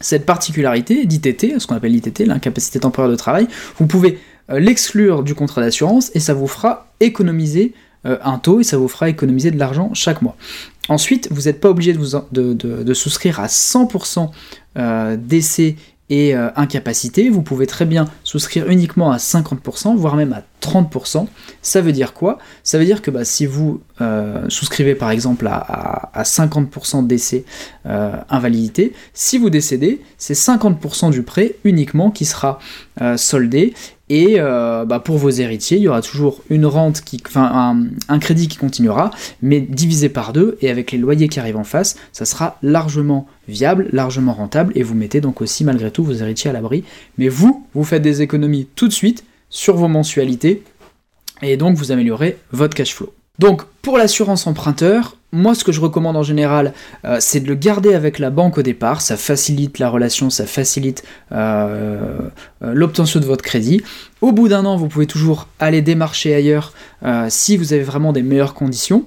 cette 0.00 0.26
particularité 0.26 1.06
d'ITT, 1.06 1.60
ce 1.60 1.66
qu'on 1.66 1.76
appelle 1.76 1.92
l'ITT, 1.92 2.26
l'incapacité 2.26 2.80
temporaire 2.80 3.10
de 3.10 3.16
travail, 3.16 3.46
vous 3.78 3.86
pouvez 3.86 4.18
euh, 4.50 4.58
l'exclure 4.58 5.22
du 5.22 5.34
contrat 5.34 5.60
d'assurance 5.60 6.10
et 6.14 6.20
ça 6.20 6.34
vous 6.34 6.48
fera 6.48 6.88
économiser 7.00 7.74
un 8.06 8.36
taux 8.36 8.60
et 8.60 8.64
ça 8.64 8.76
vous 8.76 8.86
fera 8.86 9.08
économiser 9.08 9.50
de 9.50 9.58
l'argent 9.58 9.94
chaque 9.94 10.20
mois. 10.20 10.36
Ensuite, 10.88 11.28
vous 11.30 11.42
n'êtes 11.42 11.60
pas 11.60 11.70
obligé 11.70 11.92
de, 11.92 12.94
souscrire 12.94 13.40
à 13.40 13.46
100% 13.46 14.30
euh, 14.76 15.16
d'essais 15.16 15.76
et 16.10 16.34
euh, 16.34 16.50
incapacité, 16.56 17.30
vous 17.30 17.42
pouvez 17.42 17.66
très 17.66 17.86
bien 17.86 18.04
souscrire 18.24 18.68
uniquement 18.68 19.10
à 19.10 19.16
50%, 19.16 19.96
voire 19.96 20.16
même 20.16 20.32
à 20.32 20.42
30%. 20.60 21.26
Ça 21.62 21.80
veut 21.80 21.92
dire 21.92 22.12
quoi? 22.12 22.38
Ça 22.62 22.78
veut 22.78 22.84
dire 22.84 23.00
que 23.00 23.10
bah, 23.10 23.24
si 23.24 23.46
vous 23.46 23.80
euh, 24.00 24.44
souscrivez 24.48 24.94
par 24.94 25.10
exemple 25.10 25.46
à, 25.46 26.10
50% 26.22 27.06
d'essai 27.06 27.44
invalidité, 27.84 28.92
si 29.12 29.38
vous 29.38 29.50
décédez, 29.50 30.02
c'est 30.18 30.34
50% 30.34 31.10
du 31.10 31.22
prêt 31.22 31.56
uniquement 31.64 32.10
qui 32.10 32.24
sera 32.24 32.58
soldé 33.16 33.74
et 34.10 34.34
euh, 34.38 34.84
bah, 34.84 35.00
pour 35.00 35.16
vos 35.16 35.30
héritiers, 35.30 35.78
il 35.78 35.82
y 35.82 35.88
aura 35.88 36.02
toujours 36.02 36.42
une 36.50 36.66
rente 36.66 37.00
qui, 37.00 37.22
enfin 37.26 37.78
un, 38.08 38.18
crédit 38.18 38.48
qui 38.48 38.58
continuera, 38.58 39.10
mais 39.40 39.60
divisé 39.60 40.08
par 40.08 40.32
deux, 40.32 40.58
et 40.60 40.68
avec 40.68 40.92
les 40.92 40.98
loyers 40.98 41.28
qui 41.28 41.40
arrivent 41.40 41.56
en 41.56 41.64
face, 41.64 41.96
ça 42.12 42.24
sera 42.24 42.58
largement 42.62 43.26
viable, 43.48 43.88
largement 43.92 44.32
rentable, 44.32 44.72
et 44.76 44.82
vous 44.82 44.94
mettez 44.94 45.20
donc 45.20 45.40
aussi 45.40 45.64
malgré 45.64 45.90
tout 45.90 46.04
vos 46.04 46.14
héritiers 46.14 46.50
à 46.50 46.52
l'abri. 46.52 46.84
Mais 47.18 47.28
vous, 47.28 47.66
vous 47.74 47.84
faites 47.84 48.02
des 48.02 48.22
économies 48.22 48.66
tout 48.74 48.88
de 48.88 48.92
suite 48.92 49.24
sur 49.50 49.76
vos 49.76 49.88
mensualités, 49.88 50.62
et 51.42 51.56
donc 51.56 51.76
vous 51.76 51.92
améliorez 51.92 52.38
votre 52.52 52.74
cash 52.74 52.94
flow. 52.94 53.12
Donc 53.38 53.64
pour 53.82 53.98
l'assurance 53.98 54.46
emprunteur, 54.46 55.16
moi 55.32 55.56
ce 55.56 55.64
que 55.64 55.72
je 55.72 55.80
recommande 55.80 56.16
en 56.16 56.22
général, 56.22 56.72
euh, 57.04 57.16
c'est 57.20 57.40
de 57.40 57.48
le 57.48 57.56
garder 57.56 57.92
avec 57.92 58.20
la 58.20 58.30
banque 58.30 58.58
au 58.58 58.62
départ, 58.62 59.00
ça 59.00 59.16
facilite 59.16 59.80
la 59.80 59.90
relation, 59.90 60.30
ça 60.30 60.46
facilite 60.46 61.02
euh, 61.32 62.30
euh, 62.62 62.72
l'obtention 62.72 63.18
de 63.18 63.24
votre 63.24 63.42
crédit. 63.42 63.82
Au 64.20 64.30
bout 64.30 64.46
d'un 64.46 64.64
an, 64.64 64.76
vous 64.76 64.86
pouvez 64.86 65.06
toujours 65.06 65.48
aller 65.58 65.82
démarcher 65.82 66.34
ailleurs 66.34 66.72
si 67.28 67.58
vous 67.58 67.74
avez 67.74 67.82
vraiment 67.82 68.14
des 68.14 68.22
meilleures 68.22 68.54
conditions. 68.54 69.04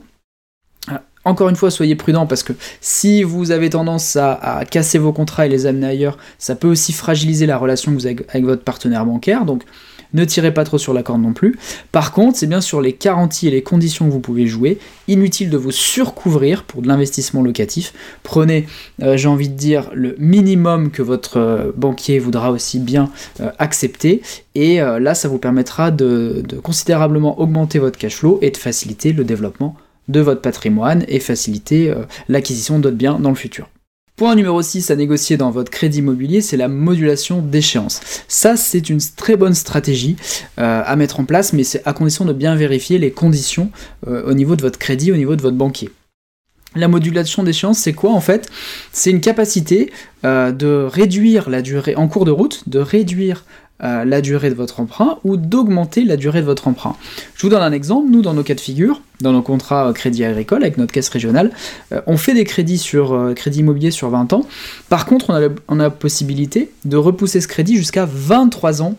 Encore 1.28 1.50
une 1.50 1.58
fois, 1.58 1.70
soyez 1.70 1.96
prudent 1.96 2.26
parce 2.26 2.42
que 2.42 2.54
si 2.80 3.22
vous 3.22 3.52
avez 3.52 3.70
tendance 3.70 4.16
à, 4.16 4.64
casser 4.72 4.98
vos 4.98 5.12
contrats 5.12 5.46
et 5.46 5.50
les 5.50 5.66
amener 5.66 5.88
ailleurs, 5.88 6.18
ça 6.40 6.56
peut 6.56 6.70
aussi 6.70 6.94
fragiliser 6.94 7.46
la 7.46 7.58
relation 7.58 7.92
que 7.92 7.98
vous 7.98 8.06
avez 8.06 8.26
avec 8.30 8.46
votre 8.46 8.64
partenaire 8.64 9.06
bancaire. 9.06 9.44
Donc 9.44 9.64
ne 10.14 10.24
tirez 10.24 10.54
pas 10.54 10.64
trop 10.64 10.78
sur 10.78 10.94
la 10.94 11.04
corde 11.04 11.22
non 11.22 11.34
plus. 11.34 11.60
Par 11.92 12.14
contre, 12.14 12.38
c'est 12.38 12.48
bien 12.48 12.62
sur 12.62 12.80
les 12.80 12.98
garanties 12.98 13.50
et 13.50 13.52
les 13.52 13.62
conditions 13.62 14.06
que 14.06 14.12
vous 14.12 14.22
pouvez 14.22 14.48
jouer. 14.48 14.80
Inutile 15.10 15.50
de 15.50 15.58
vous 15.58 15.72
surcouvrir 15.72 16.64
pour 16.64 16.82
de 16.82 16.88
l'investissement 16.88 17.42
locatif. 17.42 17.94
Prenez, 18.24 18.66
euh, 19.02 19.18
j'ai 19.18 19.28
envie 19.28 19.50
de 19.50 19.56
dire, 19.56 19.90
le 19.94 20.16
minimum 20.18 20.92
que 20.92 21.02
votre 21.02 21.38
euh, 21.38 21.72
banquier 21.76 22.20
voudra 22.20 22.52
aussi 22.52 22.80
bien 22.80 23.10
euh, 23.42 23.52
accepter. 23.60 24.22
Et 24.56 24.78
là, 24.78 25.14
ça 25.14 25.28
vous 25.28 25.38
permettra 25.38 25.92
de, 25.92 26.42
de 26.48 26.56
considérablement 26.56 27.40
augmenter 27.40 27.78
votre 27.78 28.00
cash 28.00 28.16
flow 28.16 28.40
et 28.42 28.50
de 28.50 28.58
faciliter 28.58 29.14
le 29.14 29.24
développement 29.24 29.76
de 30.08 30.20
votre 30.20 30.42
patrimoine 30.42 31.04
et 31.08 31.20
faciliter 31.20 31.94
l'acquisition 32.30 32.80
d'autres 32.80 32.96
biens 32.96 33.20
dans 33.20 33.30
le 33.30 33.36
futur. 33.36 33.70
Point 34.18 34.34
numéro 34.34 34.60
6 34.64 34.90
à 34.90 34.96
négocier 34.96 35.38
dans 35.38 35.52
votre 35.52 35.70
crédit 35.70 36.00
immobilier, 36.00 36.42
c'est 36.42 36.58
la 36.58 36.68
modulation 36.68 37.44
d'échéance. 37.44 38.02
Ça, 38.28 38.58
c'est 38.58 38.90
une 38.90 38.98
très 39.16 39.38
bonne 39.38 39.54
stratégie 39.54 40.16
euh, 40.58 40.82
à 40.84 40.96
mettre 40.96 41.20
en 41.20 41.24
place, 41.24 41.54
mais 41.54 41.64
c'est 41.64 41.84
à 41.86 41.94
condition 41.94 42.26
de 42.26 42.34
bien 42.34 42.56
vérifier 42.56 42.98
les 42.98 43.12
conditions 43.12 43.70
euh, 44.08 44.28
au 44.28 44.34
niveau 44.34 44.56
de 44.56 44.64
votre 44.64 44.80
crédit, 44.80 45.12
au 45.12 45.18
niveau 45.18 45.36
de 45.36 45.44
votre 45.44 45.56
banquier. 45.56 45.92
La 46.76 46.88
modulation 46.88 47.44
d'échéance, 47.44 47.78
c'est 47.78 47.94
quoi 47.94 48.12
en 48.12 48.20
fait? 48.20 48.50
C'est 48.92 49.12
une 49.12 49.22
capacité 49.22 49.92
euh, 50.26 50.52
de 50.52 50.88
réduire 50.92 51.52
la 51.52 51.62
durée 51.62 51.96
en 51.96 52.08
cours 52.08 52.26
de 52.26 52.32
route, 52.32 52.68
de 52.68 52.80
réduire 52.80 53.46
euh, 53.84 54.06
la 54.06 54.22
durée 54.22 54.50
de 54.50 54.56
votre 54.56 54.80
emprunt 54.80 55.20
ou 55.24 55.38
d'augmenter 55.38 56.04
la 56.04 56.18
durée 56.18 56.42
de 56.42 56.48
votre 56.48 56.68
emprunt. 56.68 56.96
Je 57.36 57.44
vous 57.44 57.50
donne 57.50 57.62
un 57.62 57.72
exemple, 57.72 58.10
nous 58.10 58.24
dans 58.24 58.34
nos 58.34 58.42
cas 58.42 58.56
de 58.56 58.60
figure, 58.60 59.02
dans 59.22 59.32
nos 59.32 59.44
contrats 59.44 59.90
euh, 59.90 59.94
crédit 59.94 60.24
agricole 60.26 60.64
avec 60.64 60.80
notre 60.80 60.92
caisse 60.92 61.10
régionale, 61.10 61.52
euh, 61.92 62.02
on 62.08 62.18
fait 62.18 62.34
des 62.34 62.44
crédits 62.44 62.80
sur 62.80 63.34
crédit 63.36 63.60
immobilier 63.60 63.92
sur 63.92 64.10
20 64.10 64.34
ans. 64.34 64.48
Par 64.90 65.06
contre, 65.06 65.30
on 65.68 65.80
a, 65.80 65.84
la 65.84 65.90
possibilité 65.92 66.72
de 66.86 66.98
repousser 66.98 67.40
ce 67.40 67.48
crédit 67.48 67.76
jusqu'à 67.76 68.08
23 68.12 68.82
ans 68.82 68.96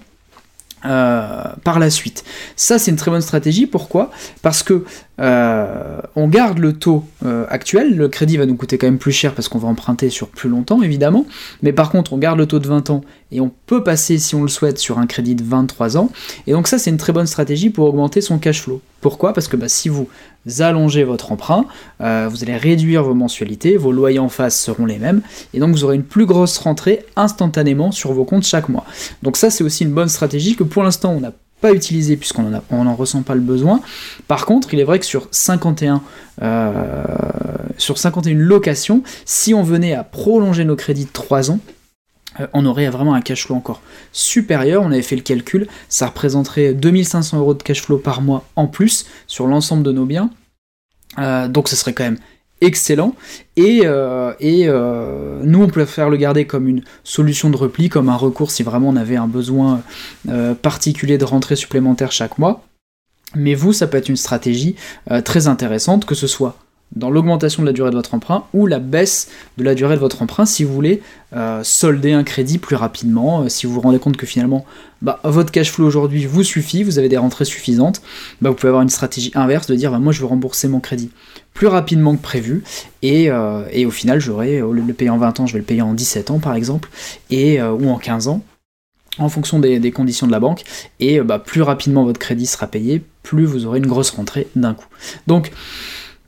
par 0.81 1.81
la 1.81 1.91
suite. 1.91 2.23
Ça, 2.55 2.79
c'est 2.79 2.93
une 2.93 2.97
très 2.97 3.11
bonne 3.11 3.21
stratégie. 3.21 3.67
Pourquoi? 3.67 4.13
Parce 4.43 4.63
que 4.63 4.85
euh, 5.21 6.01
on 6.17 6.29
garde 6.29 6.59
le 6.59 6.73
taux 6.73 7.05
euh, 7.25 7.45
actuel. 7.49 7.97
Le 7.97 8.09
crédit 8.09 8.37
va 8.37 8.47
nous 8.47 8.57
coûter 8.57 8.79
quand 8.79 8.87
même 8.87 8.99
plus 8.99 9.13
cher 9.13 9.35
parce 9.35 9.49
qu'on 9.49 9.59
va 9.59 9.69
emprunter 9.69 10.11
sur 10.11 10.29
plus 10.29 10.49
longtemps, 10.49 10.83
évidemment. 10.83 11.27
Mais 11.63 11.73
par 11.73 11.91
contre, 11.91 12.13
on 12.13 12.19
garde 12.19 12.39
le 12.39 12.47
taux 12.47 12.59
de 12.59 12.69
20 12.69 12.91
ans 12.91 13.03
et 13.33 13.41
on 13.41 13.51
peut 13.67 13.83
passer, 13.83 14.19
si 14.19 14.35
on 14.35 14.43
le 14.43 14.49
souhaite, 14.49 14.79
sur 14.79 14.99
un 14.99 15.07
crédit 15.07 15.35
de 15.35 15.43
23 15.43 15.97
ans. 15.97 16.11
Et 16.47 16.53
donc 16.53 16.69
ça, 16.69 16.79
c'est 16.79 16.91
une 16.91 16.97
très 16.97 17.13
bonne 17.13 17.27
stratégie 17.27 17.71
pour 17.71 17.87
augmenter 17.87 18.21
son 18.21 18.39
cash 18.39 18.63
flow. 18.63 18.81
Pourquoi? 19.01 19.33
Parce 19.33 19.49
que 19.49 19.57
bah, 19.57 19.69
si 19.69 19.89
vous 19.89 20.09
allongez 20.59 21.05
votre 21.05 21.31
emprunt, 21.31 21.67
euh, 22.01 22.29
vous 22.31 22.43
allez 22.43 22.57
réduire 22.57 23.05
vos 23.05 23.15
mensualités, 23.15 23.77
vos 23.77 23.93
loyers 23.93 24.19
en 24.19 24.29
face 24.29 24.61
seront 24.61 24.87
les 24.87 24.99
mêmes, 24.99 25.21
et 25.55 25.61
donc 25.61 25.71
vous 25.71 25.85
aurez 25.85 25.95
une 25.95 26.03
plus 26.03 26.27
grosse 26.27 26.59
rentrée 26.59 27.05
instantanément 27.15 27.93
sur 27.93 28.13
vos 28.13 28.25
comptes 28.25 28.45
chaque 28.45 28.69
mois. 28.69 28.85
Donc 29.23 29.37
ça, 29.37 29.51
c'est 29.51 29.63
aussi 29.63 29.85
une 29.85 29.93
bonne 29.93 30.09
stratégie 30.09 30.57
que 30.57 30.65
pour 30.65 30.83
l'instant, 30.83 31.13
on 31.13 31.21
n'a 31.21 31.33
pas 31.61 31.73
utilisé 31.73 32.17
puisqu'on 32.17 32.63
n'en 32.71 32.95
ressent 32.95 33.23
pas 33.23 33.35
le 33.35 33.41
besoin. 33.41 33.81
Par 34.27 34.47
contre, 34.47 34.73
il 34.75 34.81
est 34.81 34.85
vrai 34.85 34.99
que 34.99 35.07
sur 35.07 35.29
51, 35.31 36.03
euh, 36.43 37.05
sur 37.77 37.99
51 37.99 38.35
locations, 38.35 39.03
si 39.25 39.55
on 39.55 39.63
venait 39.63 39.95
à 39.95 40.05
prolonger 40.05 40.65
nos 40.65 40.77
crédits 40.77 41.05
de 41.05 41.13
3 41.13 41.51
ans, 41.51 41.61
euh, 42.41 42.47
on 42.53 42.67
aurait 42.67 42.89
vraiment 42.89 43.15
un 43.15 43.21
cash 43.21 43.47
flow 43.47 43.57
encore 43.57 43.83
supérieur. 44.13 44.83
On 44.83 44.93
avait 44.93 45.03
fait 45.03 45.17
le 45.17 45.23
calcul, 45.23 45.67
ça 45.89 46.07
représenterait 46.07 46.75
2500 46.75 47.39
euros 47.39 47.55
de 47.55 47.63
cash 47.63 47.83
flow 47.83 47.99
par 47.99 48.21
mois 48.21 48.45
en 48.57 48.67
plus 48.67 49.07
sur 49.27 49.47
l'ensemble 49.47 49.83
de 49.83 49.93
nos 49.93 50.05
biens. 50.05 50.31
Euh, 51.19 51.49
donc 51.49 51.69
ce 51.69 51.77
serait 51.77 51.95
quand 51.95 52.05
même 52.05 52.19
excellent. 52.61 53.15
Et, 53.57 53.83
euh, 53.85 54.33
euh, 54.43 55.41
nous, 55.43 55.63
on 55.63 55.69
préfère 55.69 56.11
le 56.11 56.17
garder 56.17 56.47
comme 56.47 56.69
une 56.69 56.83
solution 57.05 57.51
de 57.51 57.57
repli, 57.57 57.89
comme 57.89 58.09
un 58.09 58.17
recours 58.17 58.51
si 58.51 58.63
vraiment 58.63 58.89
on 58.89 58.97
avait 58.97 59.17
un 59.17 59.29
besoin 59.29 59.83
euh, 60.29 60.55
particulier 60.55 61.19
de 61.19 61.25
rentrée 61.25 61.57
supplémentaire 61.57 62.13
chaque 62.13 62.39
mois. 62.39 62.65
Mais 63.35 63.55
vous, 63.55 63.73
ça 63.73 63.87
peut 63.87 63.99
être 63.99 64.09
une 64.09 64.17
stratégie 64.17 64.75
très 65.23 65.49
intéressante, 65.49 66.07
que 66.07 66.15
ce 66.15 66.27
soit 66.27 66.57
dans 66.97 67.11
l'augmentation 67.11 67.63
de 67.63 67.67
la 67.67 67.73
durée 67.73 67.91
de 67.91 67.97
votre 67.97 68.15
emprunt 68.15 68.45
ou 68.55 68.67
la 68.67 68.79
baisse 68.79 69.29
de 69.57 69.65
la 69.65 69.75
durée 69.75 69.95
de 69.95 70.01
votre 70.01 70.23
emprunt 70.23 70.47
si 70.47 70.65
vous 70.65 70.73
voulez 70.73 71.03
euh, 71.35 71.63
solder 71.63 72.13
un 72.13 72.25
crédit 72.25 72.59
plus 72.59 72.77
rapidement, 72.77 73.43
euh, 73.43 73.49
si 73.49 73.67
vous 73.67 73.75
vous 73.75 73.81
rendez 73.81 73.99
compte 73.99 74.17
que 74.17 74.27
finalement 74.27 74.65
bah, 75.03 75.21
votre 75.25 75.53
cash 75.53 75.71
flow 75.71 75.87
aujourd'hui 75.87 76.25
vous 76.25 76.43
suffit, 76.43 76.83
vous 76.83 76.99
avez 76.99 77.09
des 77.09 77.19
rentrées 77.19 77.45
suffisantes, 77.45 78.01
bah, 78.41 78.51
vous 78.51 78.57
pouvez 78.57 78.69
avoir 78.69 78.83
une 78.83 78.89
stratégie 78.89 79.31
inverse 79.35 79.67
de 79.67 79.75
dire 79.75 79.91
bah, 79.91 79.99
moi 79.99 80.13
je 80.13 80.21
veux 80.21 80.27
rembourser 80.27 80.69
mon 80.69 80.81
crédit 80.81 81.11
plus 81.53 81.67
rapidement 81.67 82.17
que 82.17 82.23
prévu 82.23 82.65
et, 83.03 83.31
euh, 83.31 83.65
au 83.87 83.91
final 83.91 84.21
j'aurai, 84.21 84.63
au 84.63 84.73
lieu 84.73 84.83
de 84.83 84.89
le 84.89 84.95
payer 84.95 85.11
en 85.11 85.19
20 85.19 85.41
ans, 85.41 85.47
je 85.47 85.53
vais 85.53 85.59
le 85.59 85.65
payer 85.65 85.83
en 85.83 85.93
17 85.93 86.31
ans 86.31 86.39
par 86.39 86.55
exemple, 86.55 86.89
et, 87.31 87.61
ou 87.61 87.91
en 87.91 87.99
15 87.99 88.29
ans 88.29 88.43
en 89.19 89.29
fonction 89.29 89.59
des, 89.59 89.81
des, 89.81 89.91
conditions 89.91 90.29
de 90.29 90.33
la 90.33 90.39
banque, 90.39 90.63
et 91.01 91.21
bah, 91.21 91.41
plus 91.41 91.63
rapidement 91.63 92.05
votre 92.05 92.21
crédit 92.21 92.47
sera 92.47 92.69
payé, 92.69 93.03
plus 93.25 93.45
vous 93.45 93.67
aurez 93.67 93.79
une 93.79 93.87
grosse 93.87 94.11
rentrée 94.11 94.47
d'un 94.55 94.75
coup. 94.75 94.87
Donc 95.27 95.51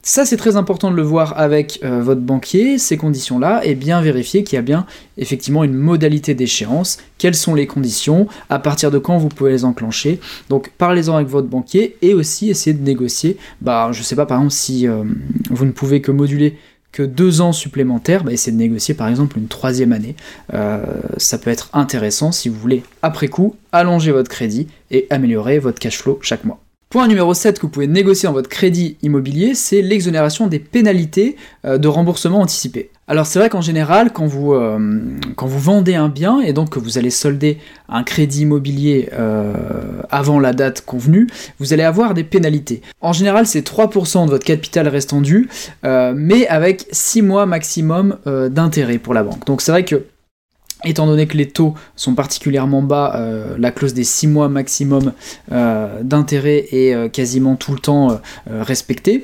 ça, 0.03 0.25
c'est 0.25 0.37
très 0.37 0.55
important 0.55 0.89
de 0.89 0.95
le 0.95 1.01
voir 1.03 1.37
avec 1.37 1.79
euh, 1.83 2.01
votre 2.01 2.21
banquier, 2.21 2.77
ces 2.77 2.97
conditions-là, 2.97 3.61
et 3.63 3.75
bien 3.75 4.01
vérifier 4.01 4.43
qu'il 4.43 4.55
y 4.55 4.59
a 4.59 4.63
bien 4.63 4.85
effectivement 5.17 5.63
une 5.63 5.73
modalité 5.73 6.33
d'échéance, 6.33 6.97
quelles 7.17 7.35
sont 7.35 7.53
les 7.53 7.67
conditions, 7.67 8.27
à 8.49 8.59
partir 8.59 8.89
de 8.89 8.97
quand 8.97 9.17
vous 9.17 9.29
pouvez 9.29 9.51
les 9.51 9.65
enclencher? 9.65 10.19
Donc 10.49 10.71
parlez-en 10.77 11.15
avec 11.15 11.27
votre 11.27 11.47
banquier 11.47 11.97
et 12.01 12.13
aussi 12.13 12.49
essayez 12.49 12.75
de 12.75 12.83
négocier. 12.83 13.37
Bah, 13.61 13.89
je 13.91 14.01
sais 14.01 14.15
pas, 14.15 14.25
par 14.25 14.39
exemple, 14.39 14.53
si 14.53 14.87
euh, 14.87 15.03
vous 15.49 15.65
ne 15.65 15.71
pouvez 15.71 16.01
que 16.01 16.11
moduler 16.11 16.57
que 16.91 17.03
deux 17.03 17.41
ans 17.41 17.53
supplémentaires, 17.53 18.23
bah, 18.23 18.33
essayez 18.33 18.55
de 18.55 18.61
négocier 18.61 18.93
par 18.93 19.07
exemple 19.07 19.37
une 19.37 19.47
troisième 19.47 19.93
année. 19.93 20.15
Euh, 20.53 20.83
ça 21.17 21.37
peut 21.37 21.49
être 21.49 21.69
intéressant 21.73 22.31
si 22.31 22.49
vous 22.49 22.59
voulez, 22.59 22.83
après 23.01 23.27
coup, 23.27 23.55
allonger 23.71 24.11
votre 24.11 24.29
crédit 24.29 24.67
et 24.89 25.07
améliorer 25.09 25.59
votre 25.59 25.79
cash 25.79 25.97
flow 25.97 26.19
chaque 26.21 26.43
mois. 26.43 26.59
Point 26.91 27.07
numéro 27.07 27.33
7 27.33 27.57
que 27.57 27.61
vous 27.61 27.69
pouvez 27.69 27.87
négocier 27.87 28.27
dans 28.27 28.33
votre 28.33 28.49
crédit 28.49 28.97
immobilier, 29.01 29.55
c'est 29.55 29.81
l'exonération 29.81 30.47
des 30.47 30.59
pénalités 30.59 31.37
euh, 31.63 31.77
de 31.77 31.87
remboursement 31.87 32.41
anticipé. 32.41 32.89
Alors 33.07 33.25
c'est 33.25 33.39
vrai 33.39 33.47
qu'en 33.47 33.61
général, 33.61 34.11
quand 34.11 34.25
vous, 34.25 34.51
euh, 34.51 34.99
quand 35.37 35.47
vous 35.47 35.57
vendez 35.57 35.95
un 35.95 36.09
bien 36.09 36.41
et 36.41 36.51
donc 36.51 36.71
que 36.71 36.79
vous 36.79 36.97
allez 36.97 37.09
solder 37.09 37.59
un 37.87 38.03
crédit 38.03 38.41
immobilier 38.41 39.07
euh, 39.13 39.53
avant 40.09 40.37
la 40.37 40.51
date 40.51 40.81
convenue, 40.81 41.27
vous 41.59 41.71
allez 41.71 41.83
avoir 41.83 42.13
des 42.13 42.25
pénalités. 42.25 42.81
En 42.99 43.13
général, 43.13 43.47
c'est 43.47 43.65
3% 43.65 44.25
de 44.25 44.29
votre 44.29 44.45
capital 44.45 44.89
restant 44.89 45.21
dû, 45.21 45.47
mais 45.83 46.45
avec 46.47 46.87
6 46.91 47.21
mois 47.21 47.45
maximum 47.45 48.17
d'intérêt 48.25 48.97
pour 48.97 49.13
la 49.13 49.23
banque. 49.23 49.45
Donc 49.45 49.61
c'est 49.61 49.71
vrai 49.71 49.85
que 49.85 50.03
Étant 50.83 51.05
donné 51.05 51.27
que 51.27 51.37
les 51.37 51.47
taux 51.47 51.75
sont 51.95 52.15
particulièrement 52.15 52.81
bas, 52.81 53.13
euh, 53.15 53.55
la 53.57 53.71
clause 53.71 53.93
des 53.93 54.03
6 54.03 54.27
mois 54.27 54.49
maximum 54.49 55.13
euh, 55.51 56.01
d'intérêt 56.01 56.65
est 56.71 56.93
euh, 56.93 57.07
quasiment 57.07 57.55
tout 57.55 57.73
le 57.73 57.79
temps 57.79 58.19
respectée. 58.47 59.23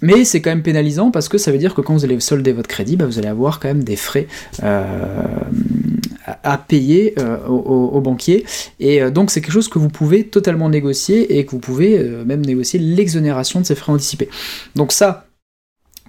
Mais 0.00 0.24
c'est 0.24 0.40
quand 0.40 0.50
même 0.50 0.62
pénalisant 0.62 1.12
parce 1.12 1.28
que 1.28 1.38
ça 1.38 1.52
veut 1.52 1.58
dire 1.58 1.74
que 1.74 1.80
quand 1.80 1.94
vous 1.94 2.04
allez 2.04 2.18
solder 2.18 2.52
votre 2.52 2.68
crédit, 2.68 2.96
bah, 2.96 3.06
vous 3.06 3.18
allez 3.18 3.28
avoir 3.28 3.60
quand 3.60 3.68
même 3.68 3.84
des 3.84 3.94
frais 3.94 4.26
à 4.60 6.58
payer 6.58 7.14
au, 7.48 8.00
banquier. 8.00 8.44
Et 8.80 9.08
donc 9.12 9.30
c'est 9.30 9.40
quelque 9.40 9.52
chose 9.52 9.68
que 9.68 9.78
vous 9.78 9.90
pouvez 9.90 10.24
totalement 10.24 10.68
négocier 10.68 11.38
et 11.38 11.46
que 11.46 11.52
vous 11.52 11.60
pouvez 11.60 12.00
même 12.26 12.44
négocier 12.44 12.80
l'exonération 12.80 13.60
de 13.60 13.66
ces 13.66 13.76
frais 13.76 13.92
anticipés. 13.92 14.28
Donc 14.74 14.90
ça, 14.90 15.26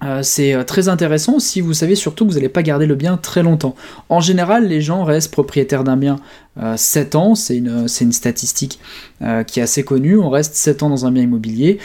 euh, 0.02 0.22
c'est 0.22 0.54
euh, 0.54 0.64
très 0.64 0.88
intéressant 0.88 1.38
si 1.38 1.60
vous 1.60 1.72
savez 1.72 1.94
surtout 1.94 2.24
que 2.24 2.30
vous 2.30 2.36
n'allez 2.36 2.48
pas 2.48 2.62
garder 2.62 2.86
le 2.86 2.96
bien 2.96 3.16
très 3.16 3.42
longtemps. 3.42 3.76
En 4.08 4.20
général, 4.20 4.66
les 4.66 4.80
gens 4.80 5.04
restent 5.04 5.30
propriétaires 5.30 5.84
d'un 5.84 5.96
bien 5.96 6.16
7 6.76 7.14
euh, 7.14 7.18
ans, 7.18 7.34
c'est 7.34 7.56
une, 7.56 7.86
une, 8.00 8.12
statistique 8.12 8.78
qui 9.46 9.60
est 9.60 9.62
assez 9.62 9.84
connue, 9.84 10.18
on 10.18 10.30
reste 10.30 10.54
7 10.54 10.82
ans 10.82 10.88
dans 10.88 11.06
un 11.06 11.10
bien 11.10 11.22
immobilier. 11.22 11.78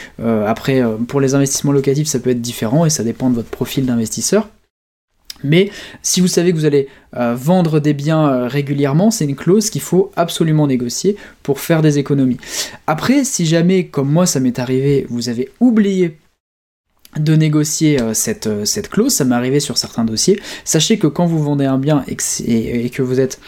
après, 0.46 0.82
pour 1.08 1.20
les 1.20 1.34
investissements 1.34 1.72
locatifs, 1.72 2.06
ça 2.06 2.18
peut 2.18 2.30
être 2.30 2.40
différent 2.40 2.84
et 2.84 2.90
ça 2.90 3.02
dépend 3.02 3.30
de 3.30 3.34
votre 3.34 3.48
profil 3.48 3.86
d'investisseur. 3.86 4.48
Mais 5.42 5.70
si 6.02 6.20
vous 6.20 6.28
savez 6.28 6.52
que 6.52 6.56
vous 6.56 6.66
allez 6.66 6.88
vendre 7.12 7.80
des 7.80 7.94
biens 7.94 8.46
régulièrement, 8.46 9.10
c'est 9.10 9.24
une 9.24 9.36
clause 9.36 9.70
qu'il 9.70 9.80
faut 9.80 10.12
absolument 10.16 10.66
négocier 10.66 11.16
pour 11.42 11.60
faire 11.60 11.82
des 11.82 11.98
économies. 11.98 12.36
Après, 12.86 13.24
si 13.24 13.46
jamais, 13.46 13.86
comme 13.86 14.10
moi 14.10 14.26
ça 14.26 14.38
m'est 14.38 14.58
arrivé, 14.58 15.06
vous 15.08 15.28
avez 15.28 15.48
oublié 15.60 16.18
de 17.18 17.34
négocier 17.34 18.00
euh, 18.00 18.14
cette, 18.14 18.46
euh, 18.46 18.64
cette, 18.64 18.88
clause, 18.88 19.12
ça 19.12 19.24
m'est 19.24 19.34
arrivé 19.34 19.60
sur 19.60 19.78
certains 19.78 20.04
dossiers. 20.04 20.40
Sachez 20.64 20.98
que 20.98 21.06
quand 21.06 21.26
vous 21.26 21.42
vendez 21.42 21.64
un 21.64 21.78
bien 21.78 22.04
et 22.06 22.16
que, 22.90 23.02
vous 23.02 23.20
êtes 23.20 23.40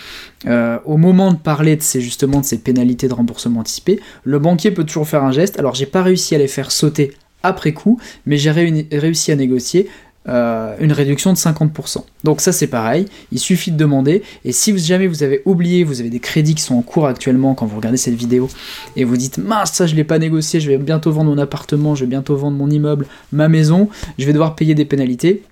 euh, 0.46 0.78
au 0.84 0.96
moment 0.96 1.32
de 1.32 1.38
parler 1.38 1.76
de 1.76 1.82
ces 1.82 2.00
justement 2.00 2.40
de 2.40 2.44
ces 2.44 2.58
pénalités 2.58 3.08
de 3.08 3.14
remboursement 3.14 3.60
anticipé, 3.60 4.00
le 4.24 4.38
banquier 4.38 4.72
peut 4.72 4.84
toujours 4.84 5.08
faire 5.08 5.22
un 5.22 5.32
geste. 5.32 5.58
Alors 5.58 5.74
j'ai 5.74 5.86
pas 5.86 6.02
réussi 6.02 6.34
à 6.34 6.38
les 6.38 6.48
faire 6.48 6.72
sauter 6.72 7.12
après 7.44 7.72
coup, 7.72 8.00
mais 8.26 8.36
j'ai 8.36 8.50
réussi 8.50 9.32
à 9.32 9.36
négocier 9.36 9.88
euh, 10.28 10.76
une 10.78 10.92
réduction 10.92 11.32
de 11.32 11.38
50%. 11.38 12.04
Donc 12.24 12.40
ça 12.40 12.52
c'est 12.52 12.66
pareil, 12.66 13.06
il 13.32 13.38
suffit 13.38 13.72
de 13.72 13.76
demander, 13.76 14.22
et 14.44 14.52
si 14.52 14.76
jamais 14.78 15.06
vous 15.06 15.22
avez 15.22 15.42
oublié, 15.44 15.84
vous 15.84 16.00
avez 16.00 16.10
des 16.10 16.20
crédits 16.20 16.54
qui 16.54 16.62
sont 16.62 16.76
en 16.76 16.82
cours 16.82 17.06
actuellement 17.06 17.54
quand 17.54 17.66
vous 17.66 17.76
regardez 17.76 17.98
cette 17.98 18.14
vidéo, 18.14 18.48
et 18.96 19.04
vous 19.04 19.16
dites 19.16 19.38
mince 19.38 19.72
ça 19.72 19.86
je 19.86 19.94
l'ai 19.94 20.04
pas 20.04 20.18
négocié, 20.18 20.60
je 20.60 20.70
vais 20.70 20.78
bientôt 20.78 21.10
vendre 21.10 21.30
mon 21.30 21.38
appartement, 21.38 21.94
je 21.94 22.04
vais 22.04 22.10
bientôt 22.10 22.36
vendre 22.36 22.56
mon 22.56 22.70
immeuble, 22.70 23.06
ma 23.32 23.48
maison, 23.48 23.88
je 24.18 24.26
vais 24.26 24.32
devoir 24.32 24.54
payer 24.54 24.74
des 24.74 24.84
pénalités, 24.84 25.42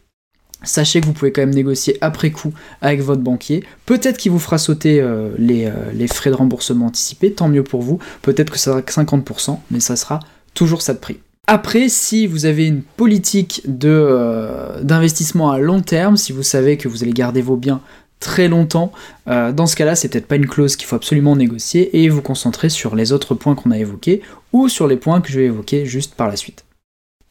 Sachez 0.62 1.00
que 1.00 1.06
vous 1.06 1.14
pouvez 1.14 1.32
quand 1.32 1.40
même 1.40 1.54
négocier 1.54 1.96
après 2.02 2.30
coup 2.30 2.52
avec 2.82 3.00
votre 3.00 3.22
banquier. 3.22 3.64
Peut-être 3.86 4.18
qu'il 4.18 4.30
vous 4.30 4.38
fera 4.38 4.58
sauter 4.58 5.00
euh, 5.00 5.30
les, 5.38 5.64
euh, 5.64 5.72
les, 5.94 6.06
frais 6.06 6.28
de 6.28 6.34
remboursement 6.34 6.86
anticipés, 6.86 7.32
tant 7.32 7.48
mieux 7.48 7.64
pour 7.64 7.80
vous. 7.80 7.98
Peut-être 8.20 8.50
que 8.50 8.58
ça 8.58 8.72
sera 8.72 8.82
que 8.82 8.92
50%, 8.92 9.58
mais 9.70 9.80
ça 9.80 9.96
sera 9.96 10.20
toujours 10.52 10.82
ça 10.82 10.92
de 10.92 10.98
prix. 10.98 11.20
Après, 11.52 11.88
si 11.88 12.28
vous 12.28 12.46
avez 12.46 12.68
une 12.68 12.82
politique 12.82 13.62
euh, 13.84 14.82
d'investissement 14.82 15.50
à 15.50 15.58
long 15.58 15.80
terme, 15.80 16.16
si 16.16 16.30
vous 16.30 16.44
savez 16.44 16.76
que 16.76 16.86
vous 16.86 17.02
allez 17.02 17.12
garder 17.12 17.42
vos 17.42 17.56
biens 17.56 17.80
très 18.20 18.46
longtemps, 18.46 18.92
euh, 19.26 19.50
dans 19.50 19.66
ce 19.66 19.74
cas-là, 19.74 19.96
c'est 19.96 20.08
peut-être 20.08 20.28
pas 20.28 20.36
une 20.36 20.46
clause 20.46 20.76
qu'il 20.76 20.86
faut 20.86 20.94
absolument 20.94 21.34
négocier 21.34 22.00
et 22.00 22.08
vous 22.08 22.22
concentrer 22.22 22.68
sur 22.68 22.94
les 22.94 23.10
autres 23.10 23.34
points 23.34 23.56
qu'on 23.56 23.72
a 23.72 23.78
évoqués 23.78 24.22
ou 24.52 24.68
sur 24.68 24.86
les 24.86 24.96
points 24.96 25.20
que 25.20 25.32
je 25.32 25.40
vais 25.40 25.46
évoquer 25.46 25.86
juste 25.86 26.14
par 26.14 26.28
la 26.28 26.36
suite. 26.36 26.64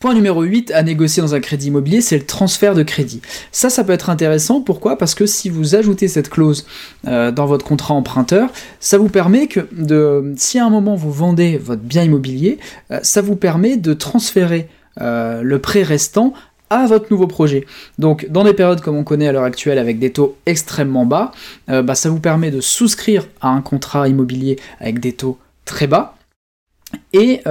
Point 0.01 0.13
numéro 0.13 0.43
8 0.43 0.71
à 0.71 0.81
négocier 0.81 1.21
dans 1.21 1.35
un 1.35 1.41
crédit 1.41 1.67
immobilier, 1.67 1.99
c'est 1.99 2.17
le 2.17 2.25
transfert 2.25 2.73
de 2.73 2.83
crédit. 2.83 3.19
Ça, 3.51 3.69
ça 3.69 3.83
peut 3.83 3.91
être 3.91 4.09
intéressant. 4.09 4.61
Pourquoi? 4.61 4.97
Parce 4.97 5.13
que 5.13 5.25
si 5.25 5.49
vous 5.49 5.75
ajoutez 5.75 6.07
cette 6.07 6.29
clause 6.29 6.65
euh, 7.05 7.31
dans 7.31 7.45
votre 7.45 7.65
contrat 7.65 7.95
emprunteur, 7.95 8.49
ça 8.79 8.97
vous 8.97 9.09
permet 9.09 9.47
que, 9.47 9.67
de, 9.73 10.33
si 10.37 10.57
à 10.57 10.65
un 10.65 10.69
moment 10.69 10.95
vous 10.95 11.11
vendez 11.11 11.57
votre 11.57 11.81
bien 11.81 12.03
immobilier, 12.03 12.59
euh, 12.91 13.01
ça 13.03 13.21
vous 13.21 13.35
permet 13.35 13.75
de 13.75 13.93
transférer 13.93 14.69
euh, 15.01 15.41
le 15.41 15.59
prêt 15.59 15.83
restant 15.83 16.33
à 16.69 16.85
votre 16.85 17.11
nouveau 17.11 17.27
projet. 17.27 17.65
Donc 17.97 18.25
dans 18.29 18.45
des 18.45 18.53
périodes 18.53 18.79
comme 18.79 18.95
on 18.95 19.03
connaît 19.03 19.27
à 19.27 19.33
l'heure 19.33 19.43
actuelle 19.43 19.79
avec 19.79 19.99
des 19.99 20.13
taux 20.13 20.37
extrêmement 20.45 21.05
bas, 21.05 21.33
bah, 21.67 21.95
ça 21.95 22.09
vous 22.09 22.21
permet 22.21 22.51
de 22.51 22.61
souscrire 22.61 23.27
à 23.41 23.49
un 23.49 23.59
contrat 23.59 24.07
immobilier 24.07 24.57
avec 24.79 25.01
des 25.01 25.11
taux 25.11 25.37
très 25.65 25.87
bas 25.87 26.15
et 27.11 27.41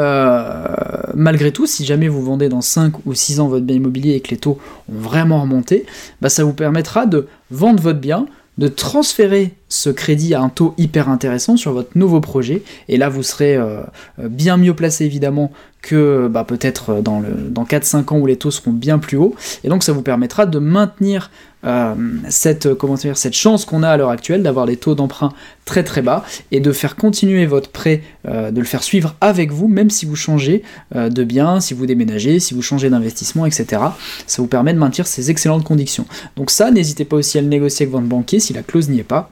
malgré 1.14 1.52
tout, 1.52 1.66
si 1.66 1.84
jamais 1.84 2.08
vous 2.08 2.22
vendez 2.22 2.48
dans 2.48 2.60
5 2.60 3.06
ou 3.06 3.14
6 3.14 3.40
ans 3.40 3.48
votre 3.48 3.64
bien 3.64 3.76
immobilier 3.76 4.14
et 4.14 4.20
que 4.20 4.30
les 4.30 4.36
taux 4.36 4.58
ont 4.88 4.98
vraiment 4.98 5.42
remonté, 5.42 5.86
bah 6.20 6.28
ça 6.28 6.44
vous 6.44 6.52
permettra 6.52 7.06
de 7.06 7.26
vendre 7.50 7.82
votre 7.82 8.00
bien, 8.00 8.26
de 8.58 8.68
transférer 8.68 9.54
ce 9.68 9.90
crédit 9.90 10.34
à 10.34 10.40
un 10.40 10.48
taux 10.48 10.74
hyper 10.78 11.08
intéressant 11.08 11.56
sur 11.56 11.72
votre 11.72 11.96
nouveau 11.96 12.20
projet. 12.20 12.62
Et 12.88 12.96
là, 12.96 13.08
vous 13.08 13.22
serez 13.22 13.56
euh, 13.56 13.82
bien 14.18 14.56
mieux 14.56 14.74
placé 14.74 15.04
évidemment 15.04 15.52
que 15.82 16.28
bah, 16.28 16.44
peut-être 16.44 17.00
dans, 17.02 17.22
dans 17.50 17.64
4-5 17.64 18.14
ans 18.14 18.18
où 18.18 18.26
les 18.26 18.36
taux 18.36 18.50
seront 18.50 18.72
bien 18.72 18.98
plus 18.98 19.16
hauts. 19.16 19.34
Et 19.62 19.68
donc 19.68 19.84
ça 19.84 19.92
vous 19.92 20.02
permettra 20.02 20.44
de 20.44 20.58
maintenir 20.58 21.30
euh, 21.64 21.94
cette, 22.28 22.74
comment 22.74 22.94
dire, 22.94 23.16
cette 23.16 23.34
chance 23.34 23.64
qu'on 23.64 23.84
a 23.84 23.88
à 23.88 23.96
l'heure 23.96 24.10
actuelle 24.10 24.42
d'avoir 24.42 24.66
des 24.66 24.76
taux 24.76 24.96
d'emprunt 24.96 25.32
très 25.64 25.84
très 25.84 26.02
bas 26.02 26.24
et 26.50 26.58
de 26.58 26.72
faire 26.72 26.96
continuer 26.96 27.46
votre 27.46 27.70
prêt, 27.70 28.02
euh, 28.26 28.50
de 28.50 28.58
le 28.58 28.66
faire 28.66 28.82
suivre 28.82 29.14
avec 29.20 29.52
vous, 29.52 29.68
même 29.68 29.88
si 29.88 30.04
vous 30.04 30.16
changez 30.16 30.62
de 30.94 31.24
bien, 31.24 31.60
si 31.60 31.74
vous 31.74 31.86
déménagez, 31.86 32.40
si 32.40 32.54
vous 32.54 32.62
changez 32.62 32.90
d'investissement, 32.90 33.46
etc. 33.46 33.82
Ça 34.26 34.42
vous 34.42 34.48
permet 34.48 34.74
de 34.74 34.78
maintenir 34.78 35.06
ces 35.06 35.30
excellentes 35.30 35.64
conditions. 35.64 36.06
Donc 36.36 36.50
ça, 36.50 36.72
n'hésitez 36.72 37.04
pas 37.04 37.16
aussi 37.16 37.38
à 37.38 37.40
le 37.40 37.48
négocier 37.48 37.84
avec 37.84 37.92
votre 37.92 38.06
banquier 38.06 38.40
si 38.40 38.52
la 38.52 38.62
clause 38.62 38.88
n'y 38.88 38.98
est 38.98 39.04
pas 39.04 39.30